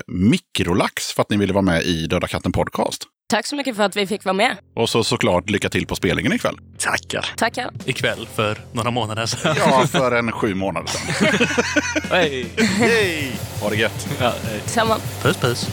[0.07, 3.05] Mikrolax för att ni ville vara med i Döda katten podcast.
[3.29, 4.57] Tack så mycket för att vi fick vara med.
[4.77, 6.57] Och så såklart lycka till på spelningen ikväll.
[6.79, 7.27] Tackar.
[7.37, 7.71] Tackar.
[7.87, 9.57] Ikväll för några månader sedan.
[9.59, 11.39] Ja, för en sju månader sedan.
[12.11, 12.47] Hey.
[12.81, 13.31] Yay!
[13.61, 14.09] Ha det gött!
[14.21, 14.97] Ja, eh, Samma.
[15.23, 15.69] puss puss.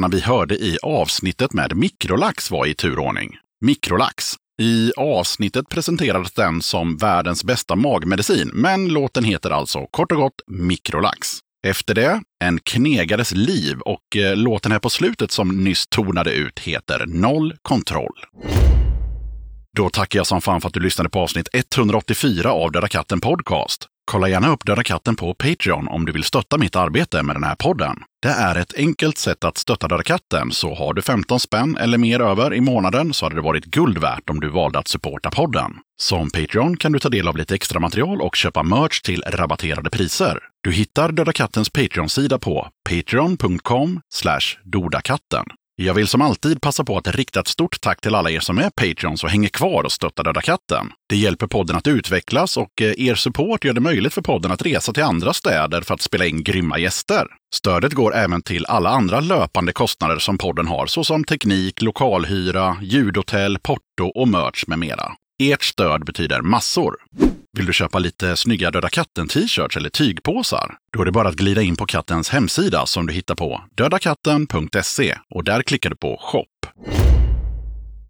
[0.00, 3.36] Låtarna vi hörde i avsnittet med Mikrolax var i turordning.
[3.60, 4.34] Mikrolax.
[4.62, 10.40] I avsnittet presenterades den som världens bästa magmedicin, men låten heter alltså kort och gott
[10.46, 11.38] Mikrolax.
[11.66, 16.58] Efter det, En knegares liv och eh, låten här på slutet som nyss tonade ut
[16.58, 18.24] heter Noll kontroll.
[19.76, 23.20] Då tackar jag som fan för att du lyssnade på avsnitt 184 av Döda katten
[23.20, 23.86] Podcast.
[24.10, 27.44] Kolla gärna upp Döda katten på Patreon om du vill stötta mitt arbete med den
[27.44, 27.96] här podden.
[28.22, 31.98] Det är ett enkelt sätt att stötta Döda katten, så har du 15 spänn eller
[31.98, 35.30] mer över i månaden så hade det varit guld värt om du valde att supporta
[35.30, 35.72] podden.
[36.00, 39.90] Som Patreon kan du ta del av lite extra material och köpa merch till rabatterade
[39.90, 40.38] priser.
[40.62, 44.00] Du hittar Döda kattens Patreon-sida på patreon.com
[44.64, 45.44] dodakatten.
[45.82, 48.58] Jag vill som alltid passa på att rikta ett stort tack till alla er som
[48.58, 50.92] är Patreons och hänger kvar och stöttar Döda katten.
[51.08, 54.62] Det hjälper podden att utvecklas och eh, er support gör det möjligt för podden att
[54.62, 57.26] resa till andra städer för att spela in grymma gäster.
[57.54, 63.58] Stödet går även till alla andra löpande kostnader som podden har, såsom teknik, lokalhyra, ljudhotell,
[63.58, 65.12] porto och merch med mera.
[65.42, 66.96] Ert stöd betyder massor.
[67.52, 70.74] Vill du köpa lite snygga Döda katten-t-shirts eller tygpåsar?
[70.92, 75.18] Då är det bara att glida in på kattens hemsida som du hittar på dödakatten.se
[75.30, 76.46] och där klickar du på shop.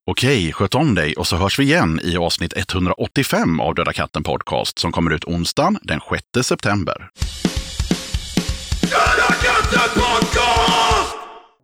[0.06, 4.22] Okej, sköt om dig och så hörs vi igen i avsnitt 185 av Döda katten
[4.22, 6.00] podcast som kommer ut onsdagen den
[6.34, 7.10] 6 september.